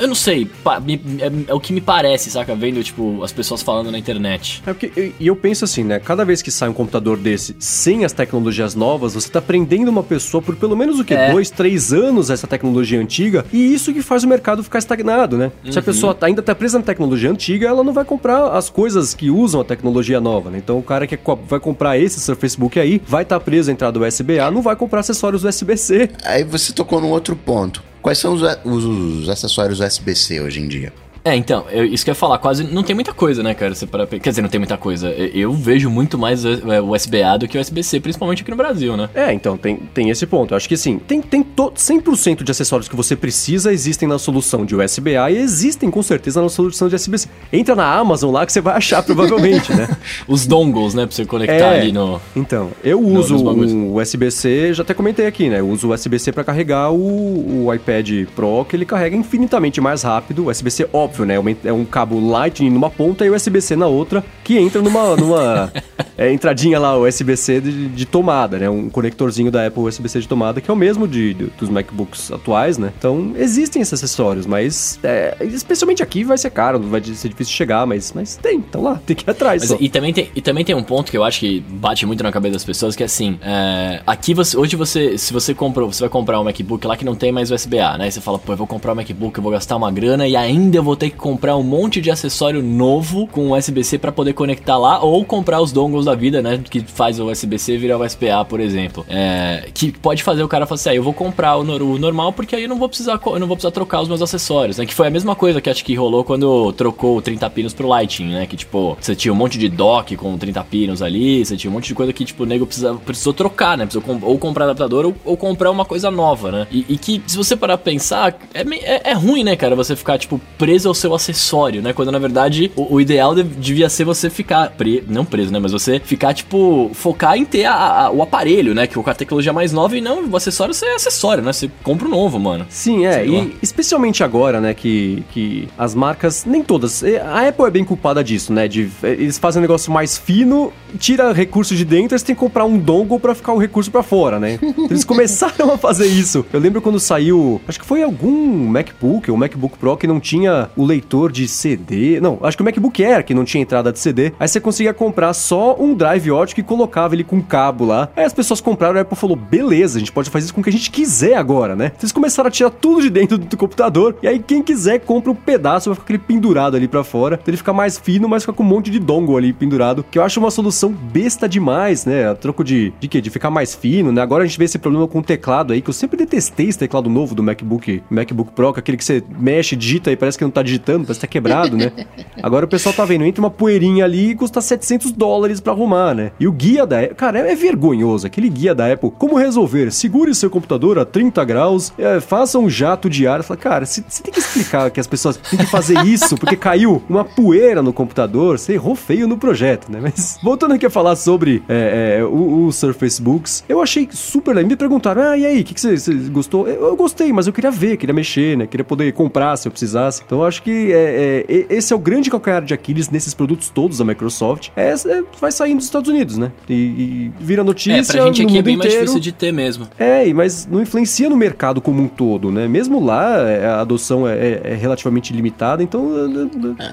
[0.00, 2.54] eu não sei, é, é, o que me parece, saca?
[2.54, 4.62] Vendo, tipo, as pessoas falando na internet.
[4.66, 5.98] É porque, e eu penso assim, né?
[5.98, 10.02] Cada vez que sai um computador desse sem as tecnologias novas, você tá prendendo uma
[10.02, 11.14] pessoa por pelo menos o que?
[11.14, 11.30] É.
[11.30, 15.50] Dois, três anos essa tecnologia antiga, e isso que faz o mercado ficar estagnado, né?
[15.64, 15.72] Uhum.
[15.72, 15.84] Se a uhum.
[15.84, 19.30] pessoa tá, ainda tá presa na tecnologia antiga, ela não vai comprar as coisas que
[19.30, 20.58] usam a tecnologia nova, né?
[20.58, 23.72] Então o cara que vai comprar esse seu Facebook aí, vai estar tá preso a
[23.72, 26.10] entrada USB-A, não vai comprar acessórios USB-C.
[26.24, 27.82] Aí você tocou num outro ponto.
[28.08, 30.94] Quais são os, os, os acessórios USB-C hoje em dia?
[31.28, 33.74] É, então, eu, isso que eu ia falar, quase não tem muita coisa, né, cara?
[33.74, 35.10] Você para, quer dizer, não tem muita coisa.
[35.10, 39.10] Eu vejo muito mais USB-A do que USB-C, principalmente aqui no Brasil, né?
[39.14, 40.54] É, então, tem, tem esse ponto.
[40.54, 44.18] Eu acho que sim, tem, tem to, 100% de acessórios que você precisa existem na
[44.18, 47.28] solução de USB-A e existem com certeza na solução de USB-C.
[47.52, 49.86] Entra na Amazon lá que você vai achar provavelmente, né?
[50.26, 52.18] Os dongles, né, pra você conectar é, ali no.
[52.34, 55.60] Então, eu uso o USB-C, já até comentei aqui, né?
[55.60, 60.02] Eu uso o USB-C para carregar o, o iPad Pro, que ele carrega infinitamente mais
[60.02, 60.46] rápido.
[60.46, 61.56] O USB-C, óbvio óbvio, né?
[61.64, 65.72] É um cabo Lightning numa ponta e USB-C na outra, que entra numa, numa
[66.16, 68.70] é, entradinha lá, USB-C de, de, tomada, né?
[68.70, 72.30] Um conectorzinho da Apple USB-C de tomada, que é o mesmo de, de, dos MacBooks
[72.32, 72.92] atuais, né?
[72.98, 77.86] Então, existem esses acessórios, mas é, especialmente aqui vai ser caro, vai ser difícil chegar,
[77.86, 79.70] mas, mas tem, então lá, tem que ir atrás.
[79.70, 82.22] Mas, e, também tem, e também tem um ponto que eu acho que bate muito
[82.22, 85.90] na cabeça das pessoas, que é assim, é, aqui você, hoje você, se você comprou,
[85.90, 88.08] você vai comprar um MacBook lá que não tem mais USB-A, né?
[88.08, 90.36] E você fala, pô, eu vou comprar um MacBook, eu vou gastar uma grana e
[90.36, 94.32] ainda eu vou ter que comprar um monte de acessório novo com USB-C para poder
[94.32, 96.60] conectar lá, ou comprar os dongles da vida, né?
[96.68, 99.04] Que faz o USB-C virar USB-A, por exemplo.
[99.08, 102.32] É, que pode fazer o cara falar assim, ah, eu vou comprar o, o, normal
[102.32, 104.86] porque aí eu não vou precisar, eu não vou precisar trocar os meus acessórios, né?
[104.86, 107.88] Que foi a mesma coisa que acho que rolou quando trocou o 30 pinos pro
[107.88, 108.46] Lightning, né?
[108.46, 111.74] Que tipo, você tinha um monte de dock com 30 pinos ali, você tinha um
[111.74, 113.84] monte de coisa que tipo, o nego precisa, precisou trocar, né?
[113.84, 116.66] Precisou com, ou comprar adaptador ou, ou, comprar uma coisa nova, né?
[116.70, 119.74] E, e, que, se você parar pra pensar, é, é, é, ruim, né, cara?
[119.76, 121.92] Você ficar, tipo, preso ao seu acessório, né?
[121.92, 125.58] Quando na verdade o, o ideal devia ser você ficar, pre, não preso, né?
[125.58, 128.86] Mas você ficar, tipo, focar em ter a, a, o aparelho, né?
[128.86, 131.52] Que com a tecnologia mais nova e não o acessório você é acessório, né?
[131.52, 132.66] Você compra o um novo, mano.
[132.68, 133.12] Sim, é.
[133.14, 133.46] Sei e lá.
[133.62, 134.74] especialmente agora, né?
[134.74, 137.02] Que, que as marcas, nem todas.
[137.04, 138.68] A Apple é bem culpada disso, né?
[138.68, 142.64] De, eles fazem um negócio mais fino, tira recursos de dentro, eles têm que comprar
[142.64, 144.58] um dongle para ficar o recurso para fora, né?
[144.90, 146.44] Eles começaram a fazer isso.
[146.52, 150.70] Eu lembro quando saiu, acho que foi algum MacBook ou MacBook Pro que não tinha
[150.78, 152.20] o leitor de CD.
[152.20, 154.32] Não, acho que o MacBook Air que não tinha entrada de CD.
[154.38, 158.08] Aí você conseguia comprar só um drive ótico e colocava ele com cabo lá.
[158.16, 160.64] Aí as pessoas compraram, a Apple falou: beleza, a gente pode fazer isso com o
[160.64, 161.92] que a gente quiser agora, né?
[161.98, 164.16] Eles começaram a tirar tudo de dentro do computador.
[164.22, 167.38] E aí quem quiser compra um pedaço, vai ficar aquele pendurado ali para fora.
[167.40, 170.04] Então ele fica mais fino, mas fica com um monte de dongle ali pendurado.
[170.08, 172.30] Que eu acho uma solução besta demais, né?
[172.30, 173.20] A troco de, de quê?
[173.20, 174.22] De ficar mais fino, né?
[174.22, 176.78] Agora a gente vê esse problema com o teclado aí, que eu sempre detestei esse
[176.78, 180.44] teclado novo do MacBook, MacBook Pro, é aquele que você mexe, digita e parece que
[180.44, 181.92] não tá digitando, parece que tá quebrado, né?
[182.42, 186.14] Agora o pessoal tá vendo, entra uma poeirinha ali e custa 700 dólares para arrumar,
[186.14, 186.32] né?
[186.38, 190.34] E o guia da Apple, cara, é, vergonhoso, aquele guia da Apple, como resolver, segure
[190.34, 194.32] seu computador a 30 graus, é, faça um jato de ar, fala, cara, você tem
[194.32, 198.58] que explicar que as pessoas têm que fazer isso, porque caiu uma poeira no computador,
[198.58, 199.98] você errou feio no projeto, né?
[200.00, 204.54] Mas voltando aqui a falar sobre é, é, o, o Surface Books, eu achei super
[204.54, 206.68] legal, me perguntaram, ah, e aí, o que, que você, você gostou?
[206.68, 208.66] Eu, eu, gostei, mas eu queria ver, queria mexer, né?
[208.66, 210.22] Queria poder comprar se eu precisasse.
[210.24, 213.70] Então eu acho que é, é, esse é o grande calcanhar de Aquiles nesses produtos
[213.70, 214.70] todos da Microsoft.
[214.76, 216.52] É, é vai sair dos Estados Unidos, né?
[216.68, 218.00] E, e vira notícia.
[218.00, 218.94] É, pra gente aqui é bem inteiro.
[218.96, 219.88] mais difícil de ter mesmo.
[219.98, 222.68] É, mas não influencia no mercado como um todo, né?
[222.68, 226.08] Mesmo lá, é, a adoção é, é, relativamente limitada, então.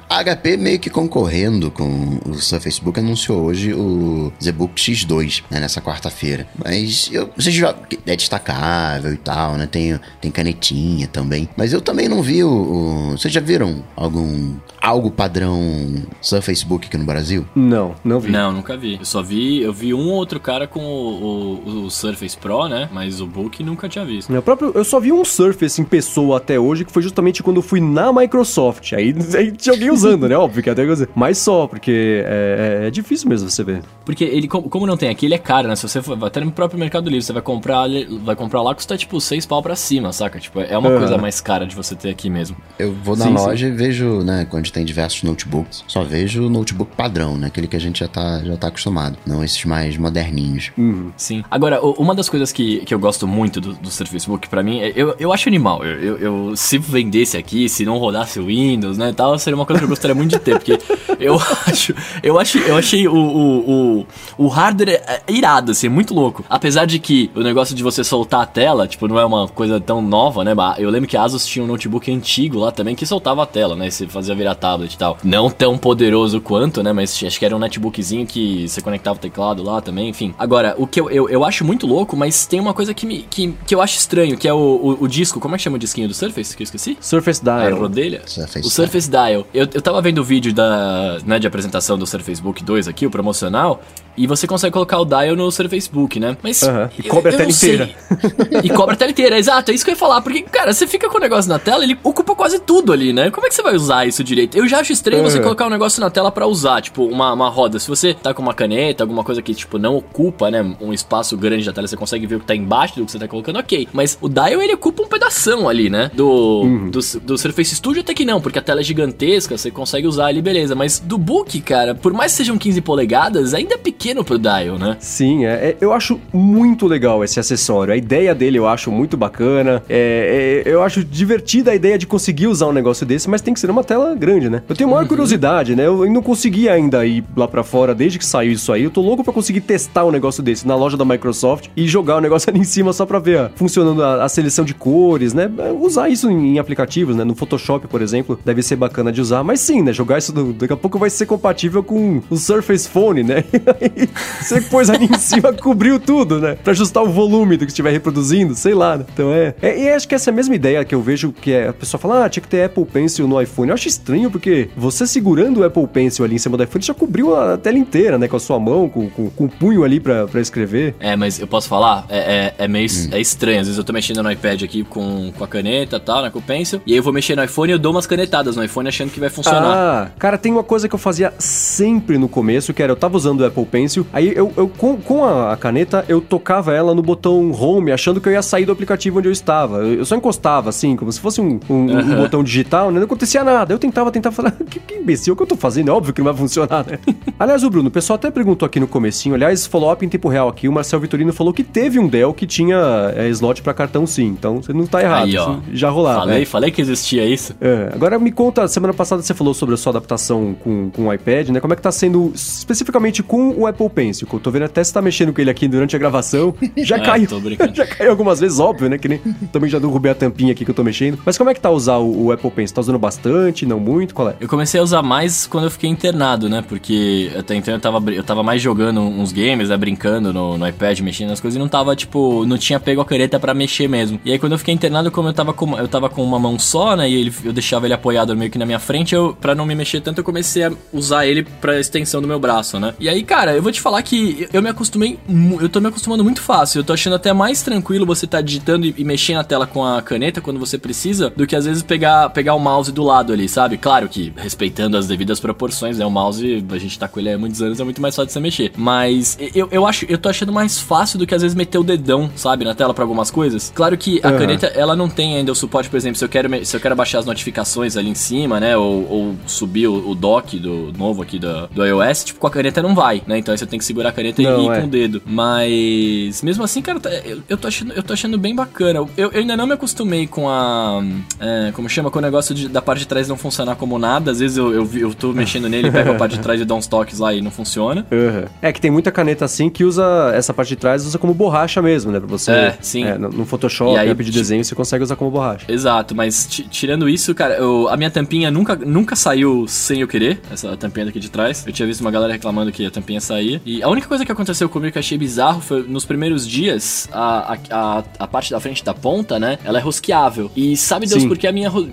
[0.10, 5.60] A HP meio que concorrendo com o seu Facebook anunciou hoje o ZBook X2, né,
[5.60, 6.48] nessa quarta-feira.
[6.64, 9.68] Mas eu, você já é destacável e tal, né?
[9.68, 11.50] Tem, tem canetinha também.
[11.56, 13.12] Mas eu também não vi o, o.
[13.12, 17.46] Vocês já viram algum algo padrão Surface Book aqui no Brasil?
[17.56, 18.32] Não, não vi.
[18.32, 18.98] Não, nunca vi.
[19.00, 22.68] Eu só vi, eu vi um ou outro cara com o, o, o Surface Pro,
[22.68, 22.90] né?
[22.92, 24.32] Mas o Book nunca tinha visto.
[24.32, 27.58] Eu, próprio, eu só vi um Surface em pessoa até hoje, que foi justamente quando
[27.58, 28.94] eu fui na Microsoft.
[28.94, 30.38] Aí, aí tinha alguém usando, né?
[30.38, 31.10] Óbvio que até coisa.
[31.16, 33.82] Mas só, porque é, é, é, difícil mesmo você ver.
[34.04, 35.76] Porque ele, como, como não tem aqui, ele é caro, né?
[35.76, 37.88] Se você for até no próprio Mercado Livre, você vai comprar,
[38.24, 40.40] vai comprar lá, custa tipo seis pau pra cima, saca?
[40.40, 41.00] Tipo, é uma uhum.
[41.00, 42.56] coisa mais cara de você ter aqui mesmo.
[42.78, 43.66] Eu vou na sim, loja sim.
[43.66, 47.48] e vejo, né, quando tem diversos notebooks, só vejo o notebook padrão, né?
[47.48, 50.72] Aquele que a gente já tá, já tá acostumado, não esses mais moderninhos.
[50.78, 51.12] Uhum.
[51.18, 51.44] Sim.
[51.50, 54.80] Agora, uma das coisas que, que eu gosto muito do, do Surface Book, pra mim,
[54.80, 55.84] é, eu, eu acho animal.
[55.86, 59.66] Eu, eu, eu, se vendesse aqui, se não rodasse o Windows, né, tal, seria uma
[59.66, 60.80] coisa que eu gostaria muito de ter, porque
[61.20, 61.94] eu acho,
[62.24, 66.44] eu acho, eu achei o, o, o, o hardware é, é irado, assim, muito louco.
[66.50, 69.80] Apesar de que o negócio de você soltar a tela, tipo, não é uma coisa
[69.80, 70.54] tão nova, né?
[70.78, 73.76] Eu lembro que a Asus tinha um notebook antigo lá também que soltava a tela,
[73.76, 73.90] né?
[73.90, 75.18] Você fazia virar tablet e tal.
[75.24, 76.94] Não tão poderoso quanto, né?
[76.94, 80.34] Mas acho que era um netbookzinho que você conectava o teclado lá também, enfim.
[80.38, 83.24] Agora, o que eu, eu, eu acho muito louco, mas tem uma coisa que, me,
[83.24, 85.40] que, que eu acho estranho, que é o, o, o disco.
[85.40, 86.56] Como é que chama o disquinho do Surface?
[86.56, 86.98] Que eu esqueci?
[87.00, 87.60] Surface Dial.
[87.60, 88.22] A rodelha?
[88.26, 89.46] Surface o Surface Dial.
[89.54, 93.06] Eu, eu tava vendo o vídeo da, né, de apresentação do Surface Book 2 aqui,
[93.06, 93.82] o promocional,
[94.18, 96.38] e você consegue colocar o dial no seu Facebook, né?
[96.42, 96.62] Mas.
[96.64, 96.90] Uhum.
[96.98, 97.90] E cobre eu, a tela inteira.
[98.64, 99.72] e cobre a tela inteira, exato.
[99.72, 100.22] É isso que eu ia falar.
[100.22, 103.25] Porque, cara, você fica com o negócio na tela, ele ocupa quase tudo ali, né?
[103.30, 104.58] Como é que você vai usar isso direito?
[104.58, 107.50] Eu já acho estranho você colocar um negócio na tela para usar, tipo, uma, uma
[107.50, 107.80] roda.
[107.80, 110.76] Se você tá com uma caneta, alguma coisa que, tipo, não ocupa, né?
[110.80, 113.20] Um espaço grande da tela, você consegue ver o que tá embaixo do que você
[113.20, 113.88] tá colocando, ok.
[113.92, 116.10] Mas o dial, ele ocupa um pedação ali, né?
[116.14, 116.90] Do, uhum.
[116.90, 120.28] do, do Surface Studio até que não, porque a tela é gigantesca, você consegue usar
[120.28, 120.74] ali, beleza.
[120.74, 124.78] Mas do Book, cara, por mais que sejam 15 polegadas, ainda é pequeno pro dial,
[124.78, 124.86] né?
[124.86, 124.98] né?
[125.00, 127.94] Sim, é, é, eu acho muito legal esse acessório.
[127.94, 129.84] A ideia dele eu acho muito bacana.
[129.90, 133.42] É, é, eu acho divertida a ideia de conseguir usar um negócio negócio desse, mas
[133.42, 134.62] tem que ser numa tela grande, né?
[134.68, 135.86] Eu tenho maior curiosidade, né?
[135.86, 138.84] Eu não consegui ainda ir lá pra fora desde que saiu isso aí.
[138.84, 142.18] Eu tô louco pra conseguir testar um negócio desse na loja da Microsoft e jogar
[142.18, 145.34] o negócio ali em cima só pra ver ó, funcionando a, a seleção de cores,
[145.34, 145.50] né?
[145.80, 147.24] Usar isso em, em aplicativos, né?
[147.24, 149.44] No Photoshop, por exemplo, deve ser bacana de usar.
[149.44, 149.94] Mas sim, né?
[149.94, 153.44] Jogar isso do- daqui a pouco vai ser compatível com o Surface Phone, né?
[154.42, 156.58] Você pôs ali em cima, cobriu tudo, né?
[156.64, 159.06] Pra ajustar o volume do que estiver reproduzindo, sei lá, né?
[159.14, 159.54] Então é.
[159.62, 161.74] é e acho que essa é a mesma ideia que eu vejo que é a
[161.74, 163.68] pessoa fala, ah, tinha que ter Apple Pencil no iPhone.
[163.70, 166.94] Eu acho estranho porque você segurando o Apple Pencil ali em cima do iPhone já
[166.94, 168.26] cobriu a tela inteira, né?
[168.30, 170.96] Com a sua mão, com, com, com o punho ali pra, pra escrever.
[170.98, 172.06] É, mas eu posso falar?
[172.08, 173.60] É, é, é meio é estranho.
[173.60, 176.30] Às vezes eu tô mexendo no iPad aqui com, com a caneta e tal, né?
[176.30, 176.82] Com o pencil.
[176.86, 179.12] E aí eu vou mexer no iPhone e eu dou umas canetadas no iPhone achando
[179.12, 179.76] que vai funcionar.
[179.76, 183.18] Ah, cara, tem uma coisa que eu fazia sempre no começo, que era eu tava
[183.18, 186.94] usando o Apple Pencil, aí eu, eu com, com a, a caneta, eu tocava ela
[186.96, 189.78] no botão Home, achando que eu ia sair do aplicativo onde eu estava.
[189.80, 193.00] Eu, eu só encostava, assim, como se fosse um, um- um botão digital, né?
[193.00, 193.74] Não acontecia nada.
[193.74, 195.90] Eu tentava, tentava falar, que, que imbecil, o que eu tô fazendo?
[195.90, 197.00] É óbvio que não vai funcionar, né?
[197.40, 200.48] aliás, o Bruno, o pessoal até perguntou aqui no comecinho, aliás, follow-up em tempo real
[200.50, 202.78] aqui, o Marcel Vitorino falou que teve um Dell que tinha
[203.16, 205.58] é, slot pra cartão sim, então você não tá errado, Aí, ó.
[205.74, 206.20] já rolava.
[206.22, 206.46] falei, é.
[206.46, 207.56] falei que existia isso.
[207.62, 211.14] É, agora me conta, semana passada você falou sobre a sua adaptação com, com o
[211.14, 211.60] iPad, né?
[211.60, 214.28] Como é que tá sendo especificamente com o Apple Pencil?
[214.28, 216.54] Que eu tô vendo até você tá mexendo com ele aqui durante a gravação.
[216.78, 217.28] Já É, caiu.
[217.74, 218.98] já caiu algumas vezes, óbvio, né?
[218.98, 219.20] Que nem
[219.52, 221.18] também já derrubei a tampinha aqui que eu tô mexendo.
[221.26, 222.75] Mas como é que tá usar o, o Apple Pencil?
[222.76, 223.66] Tá usando bastante?
[223.66, 224.14] Não muito?
[224.14, 224.36] Qual é?
[224.38, 226.62] Eu comecei a usar mais quando eu fiquei internado, né?
[226.62, 229.78] Porque até então eu tava, eu tava mais jogando uns games, né?
[229.78, 233.06] Brincando no, no iPad, mexendo nas coisas e não tava, tipo, não tinha pego a
[233.06, 234.20] caneta pra mexer mesmo.
[234.26, 236.60] E aí quando eu fiquei internado, como eu tava com, eu tava com uma mão
[236.60, 237.10] só, né?
[237.10, 239.74] E ele, eu deixava ele apoiado meio que na minha frente, eu, pra não me
[239.74, 242.94] mexer tanto, eu comecei a usar ele pra extensão do meu braço, né?
[243.00, 245.18] E aí, cara, eu vou te falar que eu me acostumei,
[245.62, 246.80] eu tô me acostumando muito fácil.
[246.80, 250.02] Eu tô achando até mais tranquilo você tá digitando e, e na tela com a
[250.02, 253.48] caneta quando você precisa, do que às vezes pegar, pegar o mouse do lado ali,
[253.48, 253.78] sabe?
[253.78, 256.06] Claro que respeitando as devidas proporções, né?
[256.06, 258.34] O mouse, a gente tá com ele há muitos anos, é muito mais fácil de
[258.34, 258.72] você mexer.
[258.76, 261.84] Mas eu, eu acho, eu tô achando mais fácil do que às vezes meter o
[261.84, 263.72] dedão, sabe, na tela pra algumas coisas.
[263.76, 264.38] Claro que a Aham.
[264.40, 266.96] caneta, ela não tem ainda o suporte, por exemplo, se eu quero, se eu quero
[266.96, 268.76] baixar as notificações ali em cima, né?
[268.76, 272.52] Ou, ou subir o, o dock do novo aqui do, do iOS, tipo, com a
[272.52, 273.38] caneta não vai, né?
[273.38, 274.80] Então aí você tem que segurar a caneta e Não, ir é.
[274.82, 275.22] com o dedo.
[275.26, 279.00] Mas mesmo assim, cara, tá- eu, eu tô achando, eu tô achando bem bacana.
[279.00, 281.04] Eu, eu ainda não me acostumei com a.
[281.40, 282.10] é, como chama?
[282.10, 284.32] Com o negócio de- da parte de trás não funcionar como nada.
[284.32, 286.78] Às vezes eu, eu, eu tô mexendo nele, pego a parte de trás e dou
[286.78, 288.06] uns toques lá e não funciona.
[288.12, 288.46] Aham.
[288.62, 291.82] É que tem muita caneta assim que usa essa parte de trás, usa como borracha
[291.82, 292.20] mesmo, né?
[292.20, 292.52] Pra você.
[292.52, 293.04] É, sim.
[293.18, 295.66] no, no Photoshop, E aí, app de tipo- desenho, você consegue usar como borracha.
[295.72, 300.08] Exato, mas ti- tirando isso, cara, eu- a minha tampinha nunca, nunca saiu sem eu
[300.08, 301.64] querer, essa tampinha daqui de trás.
[301.68, 303.62] Eu tinha visto uma galera reclamando que a tampinha saía.
[303.66, 307.08] E a única coisa que aconteceu comigo que eu achei bizarro foi nos primeiros dias,
[307.12, 309.60] a, a, a, a parte da frente da ponta, né?
[309.64, 310.50] Ela é rosqueável.
[310.56, 311.28] E sabe Deus Sim.
[311.28, 311.88] por que a minha ro-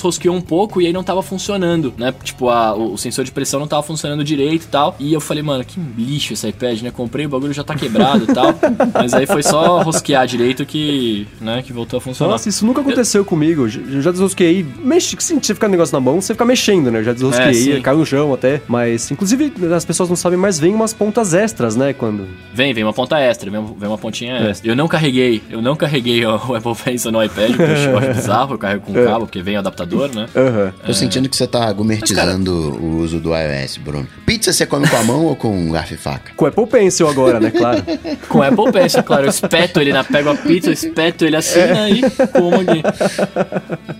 [0.00, 2.12] desrosqueou um pouco e aí não tava funcionando, né?
[2.22, 4.96] Tipo, a, o, o sensor de pressão não tava funcionando direito e tal.
[4.98, 6.90] E eu falei, mano, que lixo esse iPad, né?
[6.90, 8.54] Comprei, o bagulho já tá quebrado e tal.
[8.94, 12.32] Mas aí foi só rosquear direito que, né, que voltou a funcionar.
[12.32, 13.62] Nossa, isso nunca aconteceu comigo.
[13.62, 14.64] Eu já desrosquei.
[14.82, 17.00] Mexe, sim, você ficar um negócio na mão, você fica mexendo, né?
[17.00, 17.80] Eu já É, desrosquei, sim.
[17.82, 18.60] caiu no chão até.
[18.66, 21.92] Mas, inclusive, as pessoas não sabem, mas vem umas pontas extras, né?
[21.92, 22.26] Quando.
[22.54, 24.50] Vem, vem uma ponta extra, vem, vem uma pontinha É.
[24.50, 24.70] extra.
[24.70, 28.12] Eu não carreguei, eu não carreguei o, o Apple Pencil no iPad, porque eu acho
[28.14, 29.04] bizarro, eu carrego com É.
[29.04, 30.28] cabo, porque vem o adaptador, né?
[30.36, 30.72] Aham.
[30.86, 34.06] Tô sentindo que você tá gourmetizando o uso do iOS, Bruno.
[34.26, 36.32] Pizza você come com a mão ou com garfo e faca?
[36.36, 37.50] Com Apple Pencil agora, né?
[37.50, 37.82] Claro.
[38.28, 41.36] Com o Apple Pencil, claro, eu espeto ele na, pego a pizza, eu espeto ele
[41.36, 42.82] assim, né, e como aqui.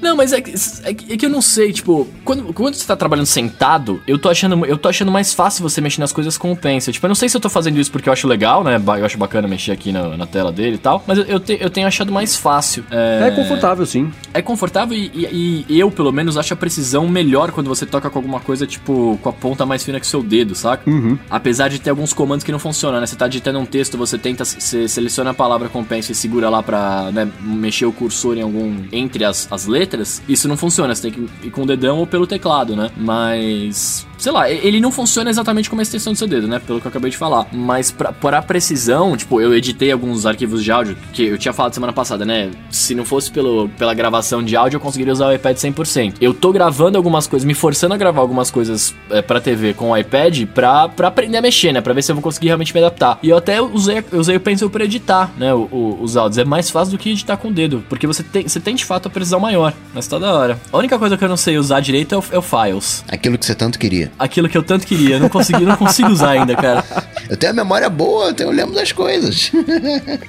[0.00, 0.52] Não, mas é que,
[0.84, 4.18] é que é que eu não sei, tipo, quando, quando você tá trabalhando sentado, eu
[4.18, 6.92] tô achando, eu tô achando mais fácil você mexer nas coisas com o Pencil.
[6.92, 9.04] Tipo, eu não sei se eu tô fazendo isso porque eu acho legal, né, eu
[9.04, 11.70] acho bacana mexer aqui na, na tela dele e tal, mas eu, eu, te- eu
[11.70, 12.84] tenho achado mais fácil.
[12.90, 14.10] É confortável, sim.
[14.32, 18.08] É confortável e, e- e eu, pelo menos, acho a precisão melhor quando você toca
[18.08, 20.88] com alguma coisa, tipo, com a ponta mais fina que o seu dedo, saca?
[20.88, 21.18] Uhum.
[21.28, 23.06] Apesar de ter alguns comandos que não funcionam, né?
[23.06, 26.14] Você tá digitando um texto, você tenta, você seleciona a palavra com o pencil e
[26.14, 28.84] segura lá pra né, mexer o cursor em algum.
[28.92, 30.22] entre as, as letras.
[30.28, 32.90] Isso não funciona, você tem que ir com o dedão ou pelo teclado, né?
[32.96, 34.06] Mas.
[34.20, 36.60] Sei lá, ele não funciona exatamente como a extensão do seu dedo, né?
[36.64, 37.46] Pelo que eu acabei de falar.
[37.52, 38.12] Mas pra,
[38.42, 42.50] precisão, tipo, eu editei alguns arquivos de áudio que eu tinha falado semana passada, né?
[42.70, 46.14] Se não fosse pelo, pela gravação de áudio, eu conseguiria usar o iPad 100%.
[46.20, 49.90] Eu tô gravando algumas coisas, me forçando a gravar algumas coisas é, pra TV com
[49.90, 51.80] o iPad pra, pra aprender a mexer, né?
[51.80, 53.18] Pra ver se eu vou conseguir realmente me adaptar.
[53.22, 55.54] E eu até usei, usei o Pencil pra editar, né?
[55.54, 56.38] o- o- os áudios.
[56.38, 58.84] É mais fácil do que editar com o dedo, porque você tem, você tem de
[58.84, 59.72] fato a precisão maior.
[59.94, 60.58] Mas tá da hora.
[60.72, 63.04] A única coisa que eu não sei usar direito é o, é o Files.
[63.08, 64.09] Aquilo que você tanto queria.
[64.18, 66.84] Aquilo que eu tanto queria, não consegui, não consigo usar ainda, cara.
[67.28, 69.50] Eu tenho a memória boa, eu lembro das coisas.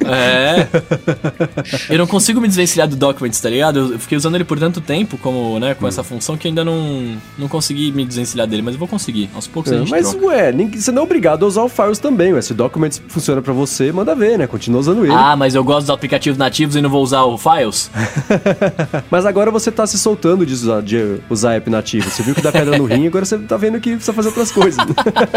[0.03, 0.67] É.
[1.89, 3.93] eu não consigo me desvencilhar do Documents, tá ligado?
[3.93, 5.87] Eu fiquei usando ele por tanto tempo como, né, com hum.
[5.87, 9.29] essa função que ainda não, não consegui me desvencilhar dele, mas eu vou conseguir.
[9.33, 10.25] Aos poucos é, a gente Mas, troca.
[10.25, 12.41] ué, nem, você não é obrigado a usar o Files também, ué.
[12.41, 14.47] Se o Documents funciona pra você, manda ver, né?
[14.47, 15.13] Continua usando ele.
[15.13, 17.89] Ah, mas eu gosto dos aplicativos nativos e não vou usar o Files?
[19.09, 22.09] mas agora você tá se soltando de usar, de usar app nativo.
[22.09, 24.51] Você viu que dá pedra no rim, agora você tá vendo que precisa fazer outras
[24.51, 24.83] coisas.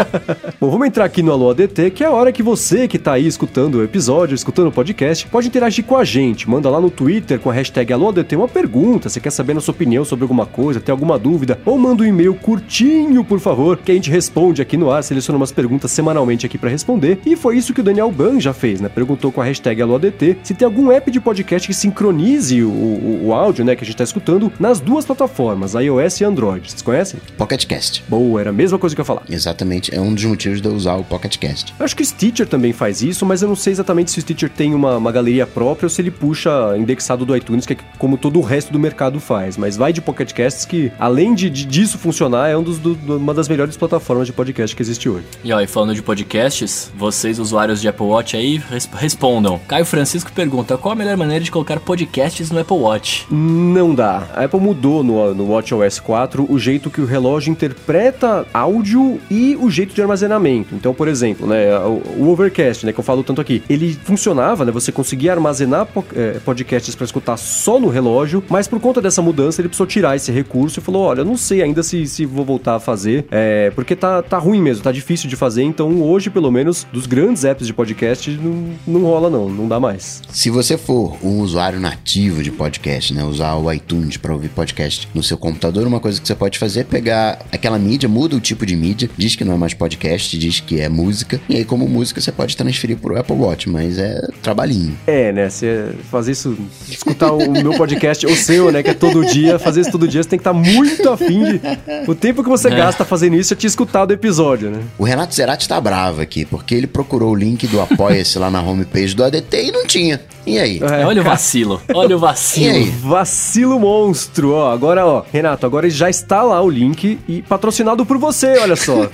[0.59, 3.13] Bom, vamos entrar aqui no Alô ADT, que é a hora que você que tá
[3.13, 6.49] aí escutando o episódio, escutando o podcast, pode interagir com a gente.
[6.49, 9.73] Manda lá no Twitter com a hashtag AlôADT uma pergunta, você quer saber a sua
[9.73, 13.91] opinião sobre alguma coisa, tem alguma dúvida, ou manda um e-mail curtinho, por favor, que
[13.91, 17.19] a gente responde aqui no ar, seleciona umas perguntas semanalmente aqui para responder.
[17.25, 18.89] E foi isso que o Daniel Ban já fez, né?
[18.89, 23.27] Perguntou com a hashtag AlôADT se tem algum app de podcast que sincronize o, o,
[23.27, 26.69] o áudio, né, que a gente tá escutando nas duas plataformas, iOS e Android.
[26.69, 27.19] Vocês conhecem?
[27.37, 28.03] Pocket Cast.
[28.07, 29.23] Boa, era a mesma coisa que eu ia falar.
[29.29, 31.73] Exatamente, é um dos motivos de eu usar o Pocket Cast.
[31.79, 34.49] Acho que o Stitcher também faz isso, mas eu não sei exatamente se o Stitcher
[34.49, 38.17] tem uma, uma galeria própria ou se ele puxa indexado do iTunes, que é como
[38.17, 39.57] todo o resto do mercado faz.
[39.57, 43.17] Mas vai de Pocket Casts que, além de, de disso funcionar, é um dos, do,
[43.17, 45.25] uma das melhores plataformas de podcast que existe hoje.
[45.43, 49.59] E ó, e falando de podcasts, vocês usuários de Apple Watch aí, res respondam.
[49.67, 53.25] Caio Francisco pergunta, qual a melhor maneira de colocar podcasts no Apple Watch?
[53.29, 54.27] Não dá.
[54.33, 59.57] A Apple mudou no, no WatchOS 4 o jeito que o relógio interpreta áudio e
[59.59, 60.75] o jeito de armazenamento.
[60.75, 64.65] Então, por exemplo, né, o, o Overcast, né, que eu falo tanto aqui, ele funcionava,
[64.65, 69.21] né, você conseguia armazenar é, podcasts para escutar só no relógio, mas por conta dessa
[69.21, 72.25] mudança ele precisou tirar esse recurso e falou, olha, eu não sei ainda se, se
[72.25, 76.01] vou voltar a fazer, é, porque tá, tá ruim mesmo, tá difícil de fazer, então
[76.01, 80.21] hoje, pelo menos, dos grandes apps de podcast, não, não rola não, não dá mais.
[80.29, 85.07] Se você for um usuário nativo de podcast, né, usar o iTunes para ouvir podcast
[85.13, 88.39] no seu computador, uma coisa que você pode fazer é pegar aquela mídia, muda o
[88.39, 91.14] tipo de mídia, diz que não é mais podcast, diz que é música,
[91.49, 94.97] e aí como música você pode transferir pro Apple Watch, mas é trabalhinho.
[95.07, 96.57] É, né, você fazer isso,
[96.89, 100.23] escutar o meu podcast, o seu, né, que é todo dia, fazer isso todo dia,
[100.23, 101.61] você tem que estar tá muito afim de...
[102.07, 102.75] O tempo que você é.
[102.75, 104.81] gasta fazendo isso é te escutar do episódio, né?
[104.97, 108.61] O Renato Zerati tá bravo aqui, porque ele procurou o link do Apoia-se lá na
[108.61, 110.21] homepage do ADT e não tinha.
[110.45, 110.79] E aí?
[110.79, 111.81] É, olha o vacilo.
[111.93, 112.65] Olha o vacilo.
[112.65, 112.89] E aí?
[112.89, 114.51] Vacilo monstro.
[114.51, 118.75] Ó, agora, ó, Renato, agora já está lá o link e patrocinado por você, olha
[118.75, 119.07] só.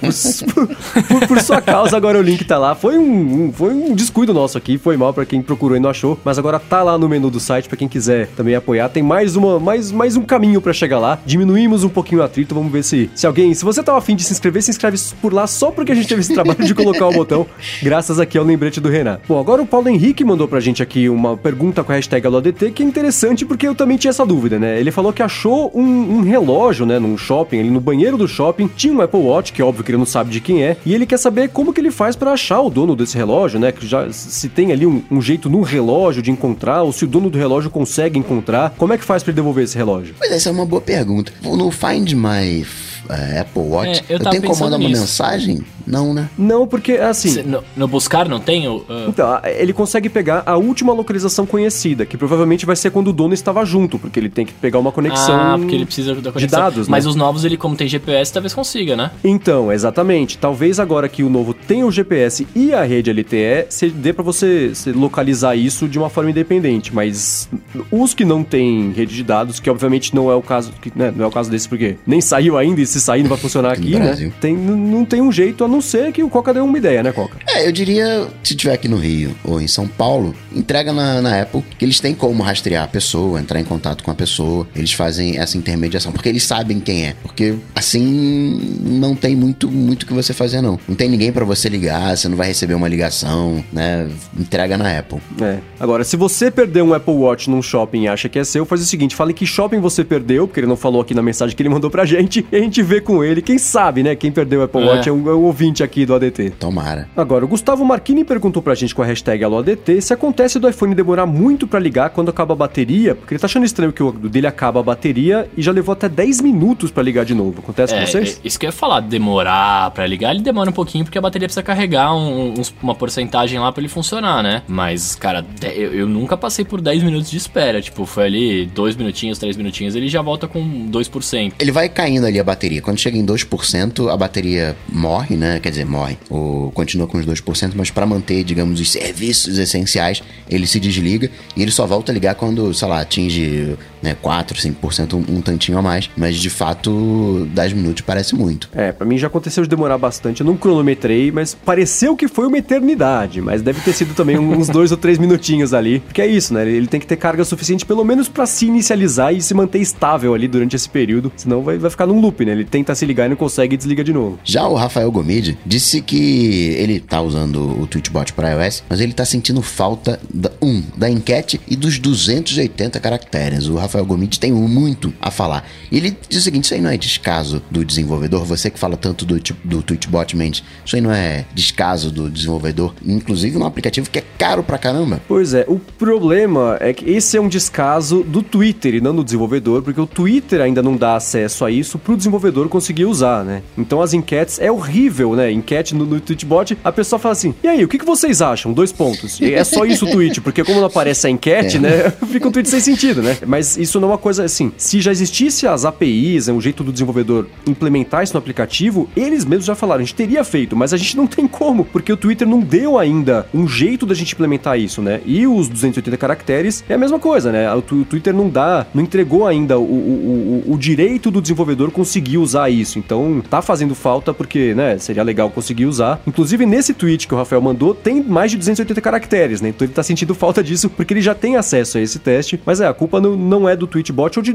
[0.54, 0.68] por,
[1.08, 2.76] por, por, sua causa, agora o link tá lá.
[2.76, 5.90] Foi um, um, foi um descuido nosso aqui, foi mal para quem procurou e não
[5.90, 8.90] achou, mas agora tá lá no menu do site para quem quiser também apoiar.
[8.90, 11.20] Tem mais uma, mais, mais um caminho para chegar lá.
[11.26, 14.24] Diminuímos um pouquinho o atrito, vamos ver se, se alguém, se você tava afim de
[14.24, 17.08] se inscrever, se inscreve por lá só porque a gente teve esse trabalho de colocar
[17.08, 17.46] o botão,
[17.82, 19.24] graças aqui ao lembrete do Renato.
[19.28, 22.26] Bom, agora o Paulo Henrique mandou pra gente aqui um uma pergunta com a hashtag
[22.26, 24.80] AloADT, que é interessante porque eu também tinha essa dúvida, né?
[24.80, 28.68] Ele falou que achou um, um, relógio, né, num shopping, ali no banheiro do shopping,
[28.76, 30.94] tinha um Apple Watch, que é óbvio que ele não sabe de quem é, e
[30.94, 33.72] ele quer saber como que ele faz para achar o dono desse relógio, né?
[33.72, 37.08] Que já se tem ali um, um, jeito no relógio de encontrar, ou se o
[37.08, 40.16] dono do relógio consegue encontrar, como é que faz para devolver esse relógio?
[40.18, 41.34] Pois essa é uma boa pergunta.
[41.44, 45.64] No Find My é, Apple Watch, é, eu, eu tenho como mandar uma mensagem?
[45.86, 46.30] Não, né?
[46.38, 47.44] Não, porque assim.
[47.44, 48.68] no, no, buscar não tem?
[48.68, 48.84] Uh...
[49.08, 53.34] Então, ele consegue pegar a última localização conhecida, que provavelmente vai ser quando o dono
[53.34, 55.36] estava junto, porque ele tem que pegar uma conexão.
[55.36, 56.42] Ah, porque ele precisa da conexão.
[56.42, 56.88] de dados.
[56.88, 57.10] Mas né?
[57.10, 59.12] os novos, ele, como tem GPS, talvez consiga, né?
[59.24, 60.38] Então, exatamente.
[60.38, 64.24] Talvez agora que o novo tenha o GPS e a rede LTE, se dê para
[64.24, 66.94] você localizar isso de uma forma independente.
[66.94, 67.50] Mas
[67.92, 71.14] os que não têm rede de dados, que obviamente não é o caso, que, né,
[71.16, 73.72] não é o caso desse, porque nem saiu ainda e se sair não vai funcionar
[73.74, 74.32] aqui, né?
[74.40, 77.12] Tem, não tem um jeito a não ser que o Coca deu uma ideia, né,
[77.12, 77.38] Coca?
[77.48, 81.42] É, eu diria, se tiver aqui no Rio ou em São Paulo, entrega na, na
[81.42, 84.94] Apple, que eles têm como rastrear a pessoa, entrar em contato com a pessoa, eles
[84.94, 87.16] fazem essa intermediação, porque eles sabem quem é.
[87.22, 90.80] Porque assim não tem muito muito que você fazer, não.
[90.88, 94.10] Não tem ninguém para você ligar, você não vai receber uma ligação, né?
[94.38, 95.20] Entrega na Apple.
[95.42, 95.60] É.
[95.80, 98.82] Agora, se você perdeu um Apple Watch num shopping e acha que é seu, faz
[98.82, 101.62] o seguinte: fale que shopping você perdeu, porque ele não falou aqui na mensagem que
[101.62, 103.42] ele mandou pra gente, e a gente vê com ele.
[103.42, 104.16] Quem sabe, né?
[104.16, 104.86] Quem perdeu o Apple é.
[104.86, 106.52] Watch é um, é um ouvinte aqui do ADT.
[106.60, 107.08] Tomara.
[107.16, 110.96] Agora, o Gustavo Marquini perguntou pra gente com a hashtag AloADT se acontece do iPhone
[110.96, 114.12] demorar muito para ligar quando acaba a bateria, porque ele tá achando estranho que o
[114.12, 117.60] dele acaba a bateria e já levou até 10 minutos para ligar de novo.
[117.60, 118.40] Acontece é, com vocês?
[118.44, 121.22] É, isso que eu ia falar, demorar para ligar, ele demora um pouquinho porque a
[121.22, 124.64] bateria precisa carregar um, um, uma porcentagem lá para ele funcionar, né?
[124.68, 127.82] Mas, cara, eu, eu, nunca passei por 10 minutos de espera.
[127.82, 131.54] Tipo, foi ali 2 minutinhos, 3 minutinhos, ele já volta com 2%.
[131.60, 132.71] Ele vai caindo ali a bateria.
[132.80, 135.60] Quando chega em 2%, a bateria morre, né?
[135.60, 136.18] Quer dizer, morre.
[136.30, 141.30] Ou continua com os 2%, mas para manter, digamos, os serviços essenciais, ele se desliga
[141.58, 144.16] e ele só volta a ligar quando, sei lá, atinge né?
[144.22, 146.10] 4, 5%, um, um tantinho a mais.
[146.16, 148.70] Mas de fato, 10 minutos parece muito.
[148.74, 150.42] É, pra mim já aconteceu de demorar bastante.
[150.42, 153.42] Eu não cronometrei, mas pareceu que foi uma eternidade.
[153.42, 156.00] Mas deve ter sido também uns dois ou três minutinhos ali.
[156.00, 156.68] Porque é isso, né?
[156.68, 160.34] Ele tem que ter carga suficiente, pelo menos para se inicializar e se manter estável
[160.34, 161.32] ali durante esse período.
[161.36, 162.52] Senão vai, vai ficar num loop, né?
[162.52, 164.40] Ele tenta se ligar e não consegue e desliga de novo.
[164.44, 169.14] Já o Rafael Gomide disse que ele tá usando o Twitchbot para iOS, mas ele
[169.14, 173.68] tá sentindo falta, da, um, da enquete e dos 280 caracteres.
[173.68, 175.68] O Rafael Gomide tem muito a falar.
[175.92, 178.46] E ele diz o seguinte: isso aí não é descaso do desenvolvedor.
[178.46, 182.94] Você que fala tanto do, do Twitchbot, Mendes, isso aí não é descaso do desenvolvedor.
[183.06, 185.22] Inclusive num aplicativo que é caro pra caramba.
[185.28, 189.24] Pois é, o problema é que esse é um descaso do Twitter e não do
[189.24, 193.62] desenvolvedor, porque o Twitter ainda não dá acesso a isso pro desenvolvedor conseguir usar, né?
[193.78, 195.52] Então as enquetes é horrível, né?
[195.52, 198.74] Enquete no, no Tweetbot, a pessoa fala assim: e aí, o que, que vocês acham?
[198.74, 199.40] Dois pontos.
[199.40, 201.80] E é só isso o tweet, porque como não aparece a enquete, é.
[201.80, 202.14] né?
[202.32, 203.38] Fica um tweet sem sentido, né?
[203.46, 204.72] Mas isso não é uma coisa assim.
[204.78, 209.46] Se já existisse as APIs, é um jeito do desenvolvedor implementar isso no aplicativo, eles
[209.46, 212.18] mesmos já falaram, a gente teria feito, mas a gente não tem como, porque o
[212.18, 215.22] Twitter não deu ainda um jeito da gente implementar isso, né?
[215.26, 217.74] E os 280 caracteres é a mesma coisa, né?
[217.74, 222.38] O, Twitter não dá, não entregou ainda o, o, o, o direito do desenvolvedor conseguir
[222.38, 223.00] usar isso.
[223.00, 226.22] Então tá fazendo falta porque, né, seria legal conseguir usar.
[226.26, 229.70] Inclusive nesse tweet que o Rafael mandou, tem mais de 280 caracteres, né?
[229.70, 232.60] Então ele tá sentindo falta disso porque ele já tem acesso a esse teste.
[232.66, 234.54] Mas é, a culpa não, não é do Tweetbot ou de,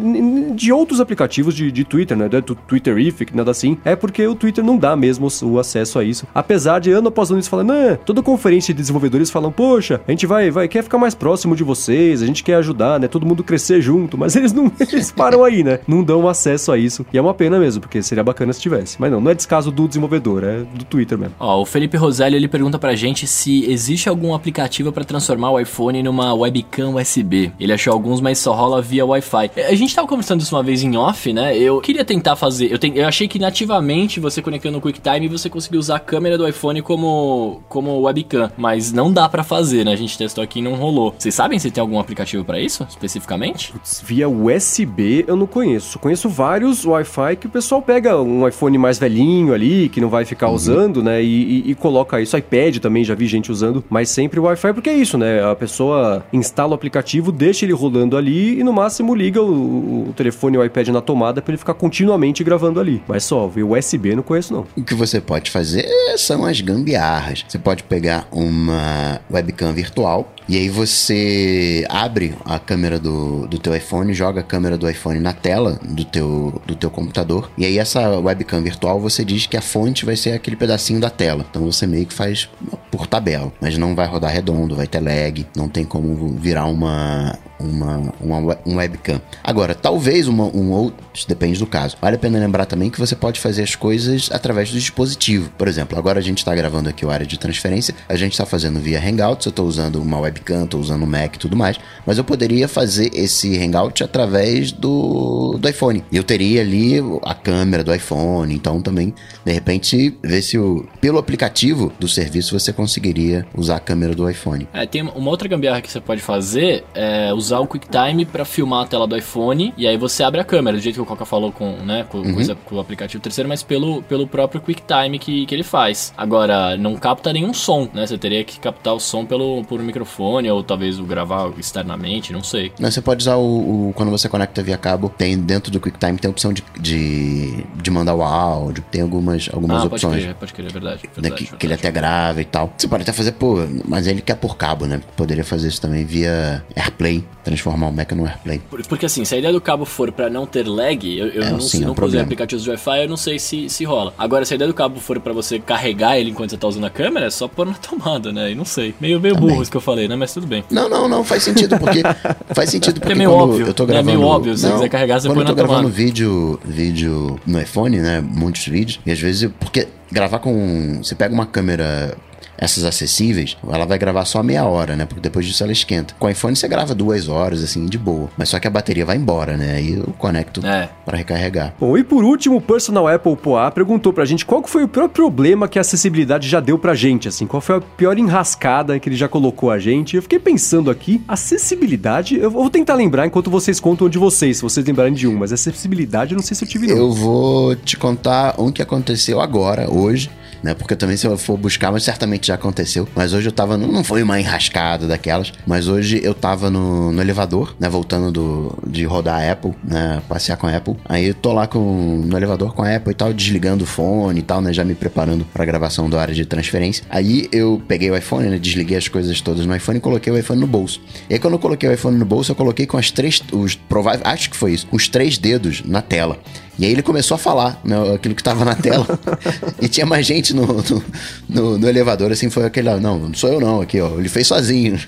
[0.54, 2.28] de outros aplicativos de, de Twitter, né?
[2.28, 3.78] Do Twitterific, nada assim.
[3.84, 6.26] É porque o Twitter não dá mesmo o acesso a isso.
[6.34, 10.10] Apesar de ano após ano eles falando, né, toda conferência de desenvolvedores falam, poxa, a
[10.10, 13.08] gente vai, vai, quer ficar mais próximo de vocês, a gente quer ajudar, né?
[13.08, 15.80] Todo mundo crescer junto, mas eles não, eles param aí, né?
[15.86, 17.06] Não dão acesso a isso.
[17.12, 18.96] E é uma pena mesmo, porque seria bacana se tivesse.
[19.00, 21.34] Mas não, não é descaso do desenvolvedor, é do Twitter mesmo.
[21.38, 25.60] Ó, o Felipe Roselli, ele pergunta pra gente se existe algum aplicativo para transformar o
[25.60, 27.52] iPhone numa webcam USB.
[27.58, 29.50] Ele achou alguns, mas só rola via Wi-Fi.
[29.68, 31.56] A gente tava conversando isso uma vez em off, né?
[31.56, 32.72] Eu queria tentar fazer.
[32.72, 36.36] Eu, te, eu achei que nativamente você conectando o QuickTime você conseguia usar a câmera
[36.38, 38.50] do iPhone como, como webcam.
[38.56, 39.92] Mas não dá para fazer, né?
[39.92, 41.14] A gente testou aqui e não rolou.
[41.18, 43.72] Vocês sabem se tem algum aplicativo para isso, especificamente?
[43.72, 45.98] Putz, via USB eu não conheço.
[45.98, 50.24] Conheço vários Wi-Fi que o pessoal pega um iPhone mais velhinho ali, que não vai
[50.24, 50.54] ficar uhum.
[50.54, 51.22] usando, né?
[51.22, 51.26] E,
[51.66, 52.36] e, e, coloca isso.
[52.36, 55.44] iPad também, já vi gente usando, mas sempre Wi-Fi, porque é isso, né?
[55.44, 60.12] A pessoa instala o aplicativo, deixa ele rolando ali e no máximo liga o, o
[60.12, 63.02] telefone ou o iPad na tomada para ele ficar continuamente gravando ali.
[63.06, 64.66] Mas só, USB não conheço não.
[64.76, 65.86] O que você pode fazer
[66.16, 67.44] são as gambiarras.
[67.46, 73.74] Você pode pegar uma webcam virtual e aí você abre a câmera do, do teu
[73.74, 77.50] iPhone, joga a câmera do iPhone na tela do teu, do teu computador.
[77.58, 81.10] E aí essa webcam virtual você diz que a fonte vai ser aquele pedacinho da
[81.10, 81.44] tela.
[81.50, 82.48] Então você meio que faz
[82.90, 83.52] por tabela.
[83.60, 88.58] Mas não vai rodar redondo, vai ter lag, não tem como virar uma, uma, uma
[88.66, 89.20] um webcam.
[89.42, 91.96] Agora, talvez uma, um outro, depende do caso.
[92.00, 95.50] Vale a pena lembrar também que você pode fazer as coisas através do dispositivo.
[95.56, 98.44] Por exemplo, agora a gente está gravando aqui o área de transferência, a gente está
[98.44, 101.78] fazendo via Hangouts, eu estou usando uma webcam tô usando o Mac e tudo mais,
[102.04, 106.04] mas eu poderia fazer esse Hangout através do, do iPhone.
[106.12, 109.14] Eu teria ali a câmera do iPhone, então também,
[109.44, 114.28] de repente, ver se o, pelo aplicativo do serviço você conseguiria usar a câmera do
[114.30, 114.68] iPhone.
[114.72, 118.84] É, tem uma outra gambiarra que você pode fazer, é usar o QuickTime para filmar
[118.84, 121.24] a tela do iPhone, e aí você abre a câmera, do jeito que o Coca
[121.24, 122.34] falou com, né, com, uhum.
[122.34, 126.14] coisa, com o aplicativo terceiro, mas pelo, pelo próprio QuickTime que, que ele faz.
[126.16, 128.06] Agora, não capta nenhum som, né?
[128.06, 132.42] Você teria que captar o som pelo, por microfone ou talvez o gravar externamente, não
[132.42, 132.72] sei.
[132.78, 136.18] Não, você pode usar o, o, Quando você conecta via cabo, tem dentro do QuickTime
[136.18, 140.00] tem a opção de, de, de mandar o áudio, tem algumas, algumas ah, opções.
[140.00, 141.00] Pode crer, pode crer, é verdade.
[141.02, 141.58] verdade, né, que, verdade.
[141.58, 142.65] que, ele até grava e tal.
[142.76, 145.00] Você pode até fazer, pô, mas ele quer por cabo, né?
[145.16, 148.60] Poderia fazer isso também via AirPlay, transformar o Mac no AirPlay.
[148.88, 151.50] Porque assim, se a ideia do cabo for para não ter lag, eu, eu é,
[151.50, 154.12] não, sim, se não é um aplicativos de Wi-Fi, eu não sei se, se rola.
[154.18, 156.84] Agora, se a ideia do cabo for para você carregar ele enquanto você tá usando
[156.84, 158.50] a câmera, é só pôr na tomada, né?
[158.50, 158.94] E não sei.
[159.00, 160.16] Meio, meio burro isso que eu falei, né?
[160.16, 160.64] Mas tudo bem.
[160.70, 162.02] Não, não, não, faz sentido, porque.
[162.54, 163.12] faz sentido porque.
[163.12, 163.66] É meio óbvio.
[163.66, 164.10] Eu tô gravando.
[164.10, 165.62] É meio óbvio, se não, quiser carregar, você põe na tomada.
[165.62, 168.20] Eu tô gravando vídeo, vídeo no iPhone, né?
[168.20, 169.00] Muitos vídeos.
[169.04, 169.50] E às vezes.
[169.58, 171.00] Porque gravar com.
[171.02, 172.16] Você pega uma câmera
[172.58, 175.06] essas acessíveis, ela vai gravar só meia hora, né?
[175.06, 176.14] Porque depois disso ela esquenta.
[176.18, 178.28] Com o iPhone você grava duas horas, assim, de boa.
[178.36, 179.76] Mas só que a bateria vai embora, né?
[179.76, 180.88] Aí eu conecto é.
[181.04, 181.74] para recarregar.
[181.78, 185.08] Bom, e por último, o Personal Apple Poa perguntou pra gente qual foi o pior
[185.08, 187.46] problema que a acessibilidade já deu pra gente, assim.
[187.46, 190.16] Qual foi a pior enrascada que ele já colocou a gente.
[190.16, 194.62] Eu fiquei pensando aqui, acessibilidade, eu vou tentar lembrar enquanto vocês contam de vocês, se
[194.62, 196.96] vocês lembrarem de um, mas acessibilidade eu não sei se eu tive não.
[196.96, 200.30] Eu vou te contar um que aconteceu agora, hoje,
[200.62, 200.74] né?
[200.74, 203.08] Porque também se eu for buscar, mas certamente já aconteceu.
[203.14, 207.12] Mas hoje eu tava, no, não foi uma enrascada daquelas, mas hoje eu tava no,
[207.12, 207.88] no elevador, né?
[207.88, 210.22] Voltando do, de rodar a Apple, né?
[210.28, 210.96] Passear com a Apple.
[211.04, 214.40] Aí eu tô lá com, no elevador com a Apple e tal, desligando o fone
[214.40, 214.72] e tal, né?
[214.72, 217.04] Já me preparando pra gravação do área de transferência.
[217.10, 218.58] Aí eu peguei o iPhone, né?
[218.58, 221.00] Desliguei as coisas todas no iPhone e coloquei o iPhone no bolso.
[221.28, 223.74] E aí quando eu coloquei o iPhone no bolso, eu coloquei com as três, os
[223.74, 226.38] prováveis, acho que foi isso, os três dedos na tela.
[226.78, 229.06] E aí ele começou a falar né, aquilo que estava na tela.
[229.80, 231.04] e tinha mais gente no, no,
[231.48, 234.18] no, no, elevador, assim, foi aquele, não, não sou eu não, aqui, ó.
[234.18, 234.98] Ele fez sozinho.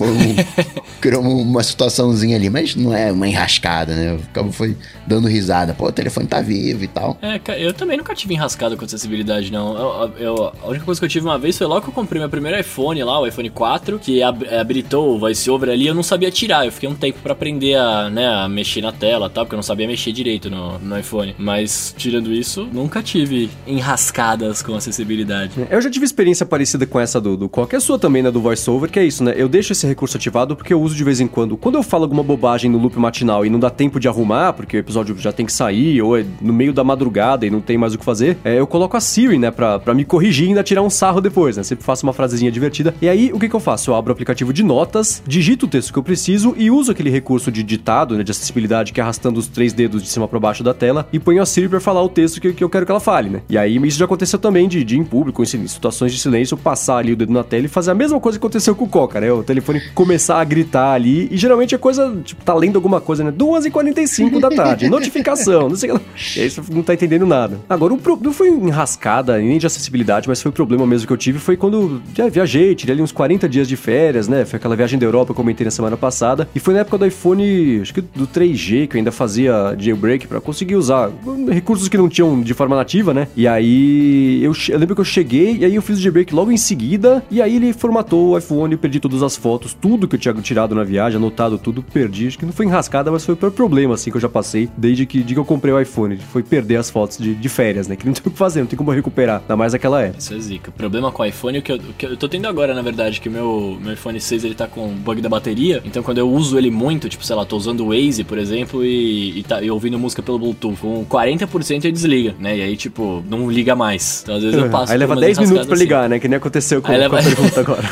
[1.00, 4.18] criou uma situaçãozinha ali, mas não é uma enrascada, né?
[4.36, 5.72] O foi dando risada.
[5.72, 7.18] Pô, o telefone tá vivo e tal.
[7.22, 9.76] É, eu também nunca tive enrascada com acessibilidade, não.
[9.76, 12.20] Eu, eu, a única coisa que eu tive uma vez foi logo que eu comprei
[12.20, 16.02] meu primeiro iPhone lá, o iPhone 4, que ab habilitou o VoiceOver ali, eu não
[16.02, 16.66] sabia tirar.
[16.66, 19.58] Eu fiquei um tempo para aprender a, né, a mexer na tela tal, porque eu
[19.58, 21.34] não sabia mexer direito no, no, iPhone.
[21.38, 25.66] Mas, tirando isso, nunca tive enrascadas com acessibilidade.
[25.70, 28.90] Eu já tive experiência parecida com essa do, do qualquer sua também, né, do VoiceOver,
[28.90, 29.34] que é isso, né?
[29.36, 31.56] Eu deixo esse recurso ativado porque eu uso de vez em quando.
[31.56, 34.76] Quando eu falo alguma bobagem no loop matinal e não dá tempo de arrumar, porque
[34.76, 37.78] o episódio já tem que sair, ou é no meio da madrugada e não tem
[37.78, 40.48] mais o que fazer, é, eu coloco a Siri, né, pra, pra me corrigir e
[40.48, 41.62] ainda tirar um sarro depois, né?
[41.62, 42.94] Sempre faço uma frasezinha divertida.
[43.00, 43.90] E aí, o que, que eu faço?
[43.90, 47.10] Eu abro o aplicativo de notas, digito o texto que eu preciso e uso aquele
[47.10, 50.38] recurso de ditado, né, de acessibilidade, que é arrastando os três dedos de cima para
[50.38, 52.84] baixo da tela e ponho a Siri pra falar o texto que, que eu quero
[52.84, 53.42] que ela fale, né?
[53.48, 56.98] E aí isso já aconteceu também de, de em público, em situações de silêncio, passar
[56.98, 59.20] ali o dedo na tela e fazer a mesma coisa que aconteceu com o Coca,
[59.20, 59.30] né?
[59.32, 63.22] O telefone começar a gritar ali e geralmente é coisa, tipo, tá lendo alguma coisa,
[63.24, 63.32] né?
[63.32, 66.40] 2h45 da tarde, notificação, não sei o que.
[66.40, 67.60] Aí você não tá entendendo nada.
[67.68, 68.18] Agora, o pro...
[68.20, 71.56] não foi enrascada nem de acessibilidade, mas foi o problema mesmo que eu tive, foi
[71.56, 74.44] quando já viajei, tirei ali uns 40 dias de férias, né?
[74.44, 76.48] Foi aquela viagem da Europa que eu comentei na semana passada.
[76.54, 80.26] E foi na época do iPhone, acho que do 3G, que eu ainda fazia jailbreak
[80.26, 81.10] para conseguir usar
[81.50, 83.28] recursos que não tinham de forma nativa, né?
[83.36, 86.52] E aí eu, eu lembro que eu cheguei e aí eu fiz o jailbreak logo
[86.52, 90.20] em seguida e aí ele formatou o iPhone, perdi todas as fotos, tudo que eu
[90.20, 92.28] tinha tirado na viagem, anotado tudo, perdi.
[92.28, 95.04] Acho que não foi enrascada, mas foi o problema assim que eu já passei desde
[95.04, 96.16] que, que eu comprei o iPhone.
[96.16, 97.96] Foi perder as fotos de, de férias, né?
[97.96, 100.18] Que não tem o que fazer, não tem como recuperar, ainda mais aquela época.
[100.18, 100.70] Isso é zica.
[100.70, 103.20] O problema com o iPhone é que eu, que eu tô tendo agora, na verdade,
[103.20, 105.82] que o meu, meu iPhone 6 ele tá com bug da bateria.
[105.84, 108.84] Então quando eu uso ele muito, tipo, sei lá, tô usando o Waze, por exemplo,
[108.84, 112.56] e, e, tá, e ouvindo música pelo Bluetooth, com 40% ele desliga, né?
[112.56, 114.20] E aí, tipo, não liga mais.
[114.22, 114.92] Então às vezes eu passo.
[114.92, 115.84] Aí leva 10 minutos pra assim.
[115.84, 116.18] ligar, né?
[116.18, 117.08] Que nem aconteceu com, leva...
[117.10, 117.82] com a pergunta agora.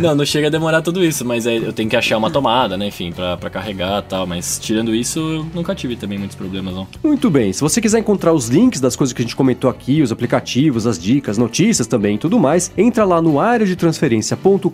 [0.00, 2.88] não, não chega a demorar tudo isso, mas eu tenho que achar uma tomada, né?
[2.88, 4.26] Enfim, pra, pra carregar e tal.
[4.26, 6.86] Mas tirando isso, eu nunca tive também muitos problemas, não.
[7.02, 7.52] Muito bem.
[7.52, 10.86] Se você quiser encontrar os links das coisas que a gente comentou aqui, os aplicativos,
[10.86, 14.70] as dicas, notícias também e tudo mais, entra lá no área de transferência.com.br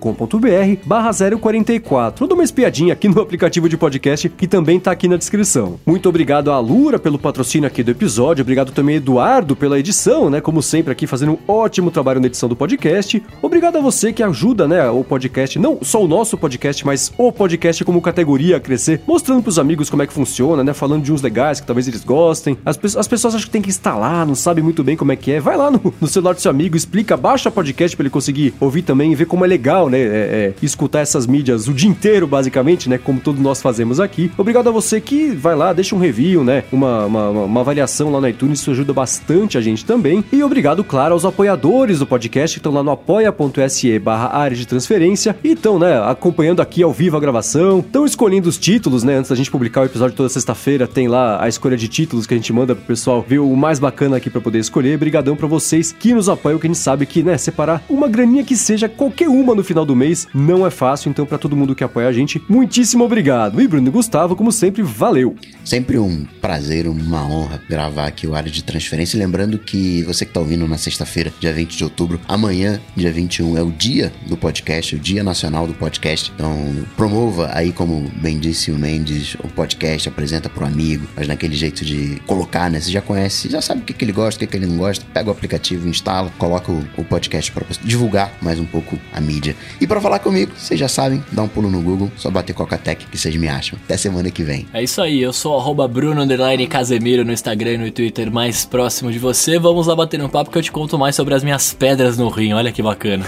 [0.84, 2.24] barra 044.
[2.24, 5.78] Ou dá uma espiadinha aqui no aplicativo de podcast que também tá aqui na descrição.
[5.86, 6.58] Muito obrigado à
[6.98, 8.42] Pelo patrocínio aqui do episódio.
[8.42, 10.40] Obrigado também, Eduardo, pela edição, né?
[10.40, 13.22] Como sempre, aqui fazendo um ótimo trabalho na edição do podcast.
[13.40, 14.88] Obrigado a você que ajuda, né?
[14.90, 19.42] O podcast, não só o nosso podcast, mas o podcast como categoria a crescer, mostrando
[19.42, 20.72] pros amigos como é que funciona, né?
[20.72, 22.58] Falando de uns legais que talvez eles gostem.
[22.64, 25.16] As, pe as pessoas acham que tem que instalar, não sabem muito bem como é
[25.16, 25.40] que é.
[25.40, 28.54] Vai lá no, no celular do seu amigo, explica, baixa o podcast pra ele conseguir
[28.58, 29.98] ouvir também e ver como é legal, né?
[29.98, 32.98] É, é, escutar essas mídias o dia inteiro, basicamente, né?
[32.98, 34.30] Como todos nós fazemos aqui.
[34.36, 36.64] Obrigado a você que vai lá, deixa um review, né?
[36.80, 40.24] Uma, uma, uma avaliação lá no iTunes, isso ajuda bastante a gente também.
[40.32, 44.66] E obrigado, claro, aos apoiadores do podcast que estão lá no apoia.se barra área de
[44.66, 49.16] transferência e estão, né, acompanhando aqui ao vivo a gravação, estão escolhendo os títulos, né,
[49.16, 52.32] antes da gente publicar o episódio toda sexta-feira, tem lá a escolha de títulos que
[52.32, 54.96] a gente manda pro pessoal ver o mais bacana aqui para poder escolher.
[54.96, 58.42] Brigadão para vocês que nos apoiam, que a gente sabe que, né, separar uma graninha
[58.42, 61.74] que seja qualquer uma no final do mês não é fácil, então para todo mundo
[61.74, 63.60] que apoia a gente, muitíssimo obrigado.
[63.60, 65.36] E Bruno e Gustavo, como sempre, valeu.
[65.62, 69.18] Sempre um prazer, uma honra gravar aqui o área de transferência.
[69.18, 73.58] Lembrando que você que está ouvindo na sexta-feira, dia 20 de outubro, amanhã, dia 21,
[73.58, 76.32] é o dia do podcast, o dia nacional do podcast.
[76.34, 81.54] Então, promova aí, como bem disse o Mendes, o podcast, apresenta pro amigo, mas naquele
[81.54, 82.80] jeito de colocar, né?
[82.80, 84.78] Você já conhece, já sabe o que, que ele gosta, o que, que ele não
[84.78, 89.20] gosta, pega o aplicativo, instala, coloca o, o podcast para divulgar mais um pouco a
[89.20, 89.56] mídia.
[89.80, 93.06] E para falar comigo, vocês já sabem, dá um pulo no Google, só bater Coca-Tech
[93.06, 93.78] que vocês me acham.
[93.84, 94.66] Até semana que vem.
[94.72, 96.24] É isso aí, eu sou arroba Bruno
[96.66, 99.58] Casemiro no Instagram e no Twitter mais próximo de você.
[99.58, 102.28] Vamos lá bater um papo que eu te conto mais sobre as minhas pedras no
[102.28, 102.52] rim.
[102.52, 103.24] Olha que bacana.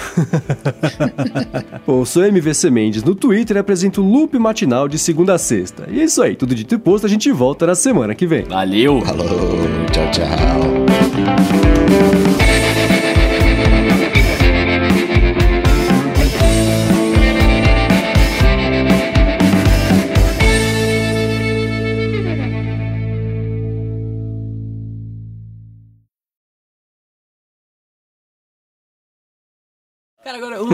[1.86, 5.38] Bom, eu sou MVC Mendes no Twitter e apresento o Loop Matinal de segunda a
[5.38, 5.88] sexta.
[5.90, 8.44] E é isso aí, tudo dito e posto, a gente volta na semana que vem.
[8.44, 9.00] Valeu!
[9.02, 9.26] Falou,
[9.92, 10.92] tchau, tchau.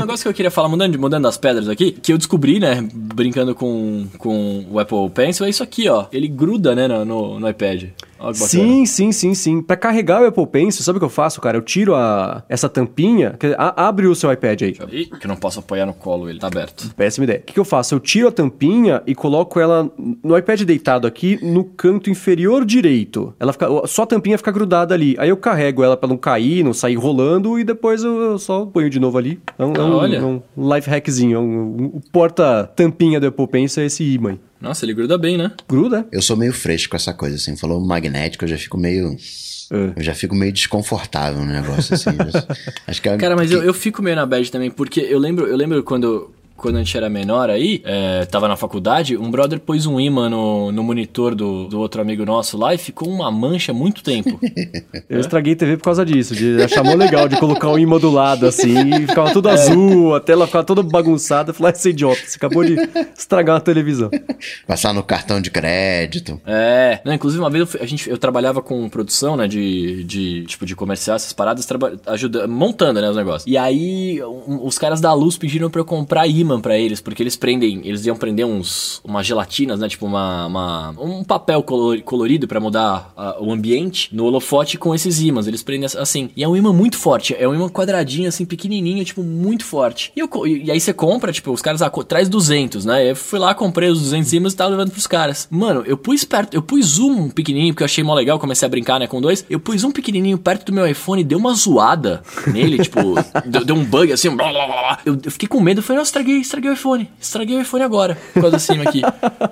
[0.09, 3.54] Negócio que eu queria falar, mudando, mudando das pedras aqui, que eu descobri, né, brincando
[3.54, 6.06] com, com o Apple Pencil, é isso aqui, ó.
[6.11, 7.84] Ele gruda, né, no, no iPad.
[8.21, 8.49] Olha que bacana.
[8.49, 9.62] Sim, sim, sim, sim.
[9.62, 11.57] Pra carregar o Apple Pencil, sabe o que eu faço, cara?
[11.57, 14.77] Eu tiro a, essa tampinha, que- a- abre o seu iPad aí.
[14.93, 16.93] Ih, que eu não posso apoiar no colo ele, tá aberto.
[16.97, 17.41] Péssima ideia.
[17.41, 17.95] O que, que eu faço?
[17.95, 19.91] Eu tiro a tampinha e coloco ela
[20.23, 23.35] no iPad deitado aqui no canto inferior direito.
[23.39, 25.14] Ela fica, só a tampinha fica grudada ali.
[25.19, 28.66] Aí eu carrego ela pra não cair, não sair rolando e depois eu, eu só
[28.66, 29.41] ponho de novo ali.
[29.59, 30.16] É um, é um- Olha.
[30.16, 30.43] é um
[30.75, 31.37] life hackzinho.
[31.37, 34.39] É um, um- o porta-tampinha do Apple Pencil é esse imã.
[34.61, 35.52] Nossa, ele gruda bem, né?
[35.68, 36.06] Gruda?
[36.11, 37.56] Eu sou meio fresco com essa coisa, assim.
[37.56, 39.16] Falou magnético, eu já fico meio.
[39.70, 39.92] É.
[39.96, 42.11] Eu já fico meio desconfortável no negócio, assim.
[42.86, 43.16] Acho que é.
[43.16, 46.32] Cara, mas eu, eu fico meio na bad também, porque eu lembro, eu lembro quando,
[46.59, 50.28] quando a gente era menor aí, é, tava na faculdade, um brother pôs um imã
[50.28, 54.38] no, no monitor do, do outro amigo nosso lá e ficou uma mancha muito tempo.
[55.09, 57.98] Eu estraguei a TV por causa disso, de achar mó legal de colocar um imã
[57.98, 61.50] do lado assim, e ficava tudo azul, a tela ficava toda bagunçada.
[61.50, 62.76] Eu falei, ah, esse idiota, você acabou de
[63.16, 64.11] estragar uma televisão.
[64.66, 66.40] Passar no cartão de crédito.
[66.44, 70.02] É, não, inclusive uma vez eu, fui- a gente, eu trabalhava com produção, né, de,
[70.04, 73.44] de tipo, de comercial, essas paradas, traba, ajuda, montando, né, os negócios.
[73.50, 77.22] E aí, um- os caras da Luz pediram pra eu comprar imã pra eles, porque
[77.22, 82.01] eles prendem, eles iam prender uns, umas gelatinas, né, tipo uma, uma- um papel color-
[82.03, 86.30] colorido pra mudar ah, o ambiente no holofote com esses ímãs, eles prendem assim.
[86.36, 90.12] E é um imã muito forte, é um imã quadradinho, assim, pequenininho, tipo, muito forte.
[90.16, 93.38] E, eu e aí você compra, tipo, os caras, ah, traz 200, né, eu fui
[93.38, 95.49] lá, comprei os 200 ímãs e tava levando pros caras.
[95.51, 98.68] Mano, eu pus perto, eu pus um pequenininho, porque eu achei mó legal, comecei a
[98.68, 99.44] brincar, né, com dois.
[99.51, 102.22] Eu pus um pequenininho perto do meu iPhone, deu uma zoada
[102.53, 102.99] nele, tipo,
[103.46, 104.99] deu, deu um bug assim, blá, blá, blá.
[105.05, 107.82] Eu, eu fiquei com medo, eu falei, nossa, estraguei, estraguei o iPhone, estraguei o iPhone
[107.84, 109.03] agora, por causa desse imã aqui.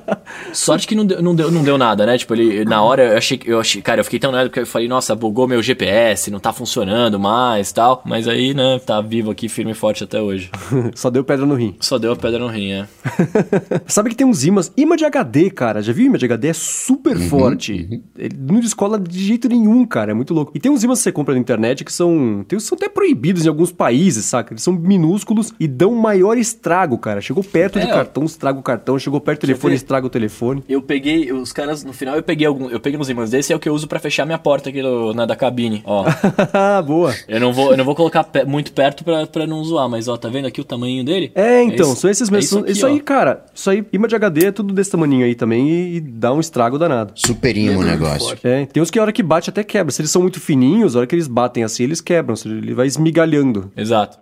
[0.53, 3.17] Sorte que não deu, não deu, não deu nada, né, tipo, ele, na hora eu
[3.19, 5.63] achei, que- eu achei, cara, eu fiquei tão nada porque eu falei, nossa, bugou meu
[5.63, 8.03] GPS, não tá funcionando mais, tal.
[8.05, 10.51] Mas aí, né, tá vivo aqui, firme e forte até hoje.
[10.95, 11.77] Só deu pedra no rim.
[11.81, 12.89] Só deu a pedra no rim, é.
[13.87, 15.83] Sabe que tem uns ímãs, imã de HD, cara.
[15.83, 16.49] Já viu imã de HD?
[16.49, 18.03] É super forte.
[18.17, 20.11] Ele não descola de jeito nenhum, cara.
[20.11, 20.53] É muito louco.
[20.55, 23.45] E tem uns ímãs que você compra na internet que são, tem, são até proibidos
[23.45, 24.53] em alguns países, saca?
[24.53, 27.21] Eles são minúsculos e dão maior estrago, cara.
[27.21, 27.95] Chegou perto É, de ó.
[27.95, 28.99] cartão, estraga o cartão.
[28.99, 29.77] Chegou perto do telefone, ver?
[29.77, 30.65] estraga o telefone.
[30.69, 33.57] Eu peguei, os caras, no final eu peguei algum, eu peguei uns imãs desse, é
[33.57, 36.05] o que eu uso pra fechar minha porta aqui no- na da cabine, ó.
[36.87, 37.15] Boa.
[37.29, 40.09] eu não vou, eu não vou colocar pe- muito perto pra, pra não zoar, mas
[40.09, 41.31] ó, tá vendo aqui o tamanho dele?
[41.35, 42.51] É, então, isso- são esses é mesmos.
[42.53, 43.05] isso Isso, aqui, aí, ó.
[43.05, 46.33] cara, isso aí, imã de HD é tudo desse tamanho aí também e, e dá
[46.33, 47.13] um estrago danado.
[47.15, 48.37] Super imã o negócio.
[48.43, 49.93] É, tem uns que a hora que bate até quebra.
[49.93, 52.35] Se eles são muito fininhos, a hora que eles batem assim, eles quebram.
[52.45, 53.71] Ele vai esmigalhando.
[53.77, 54.19] Exato.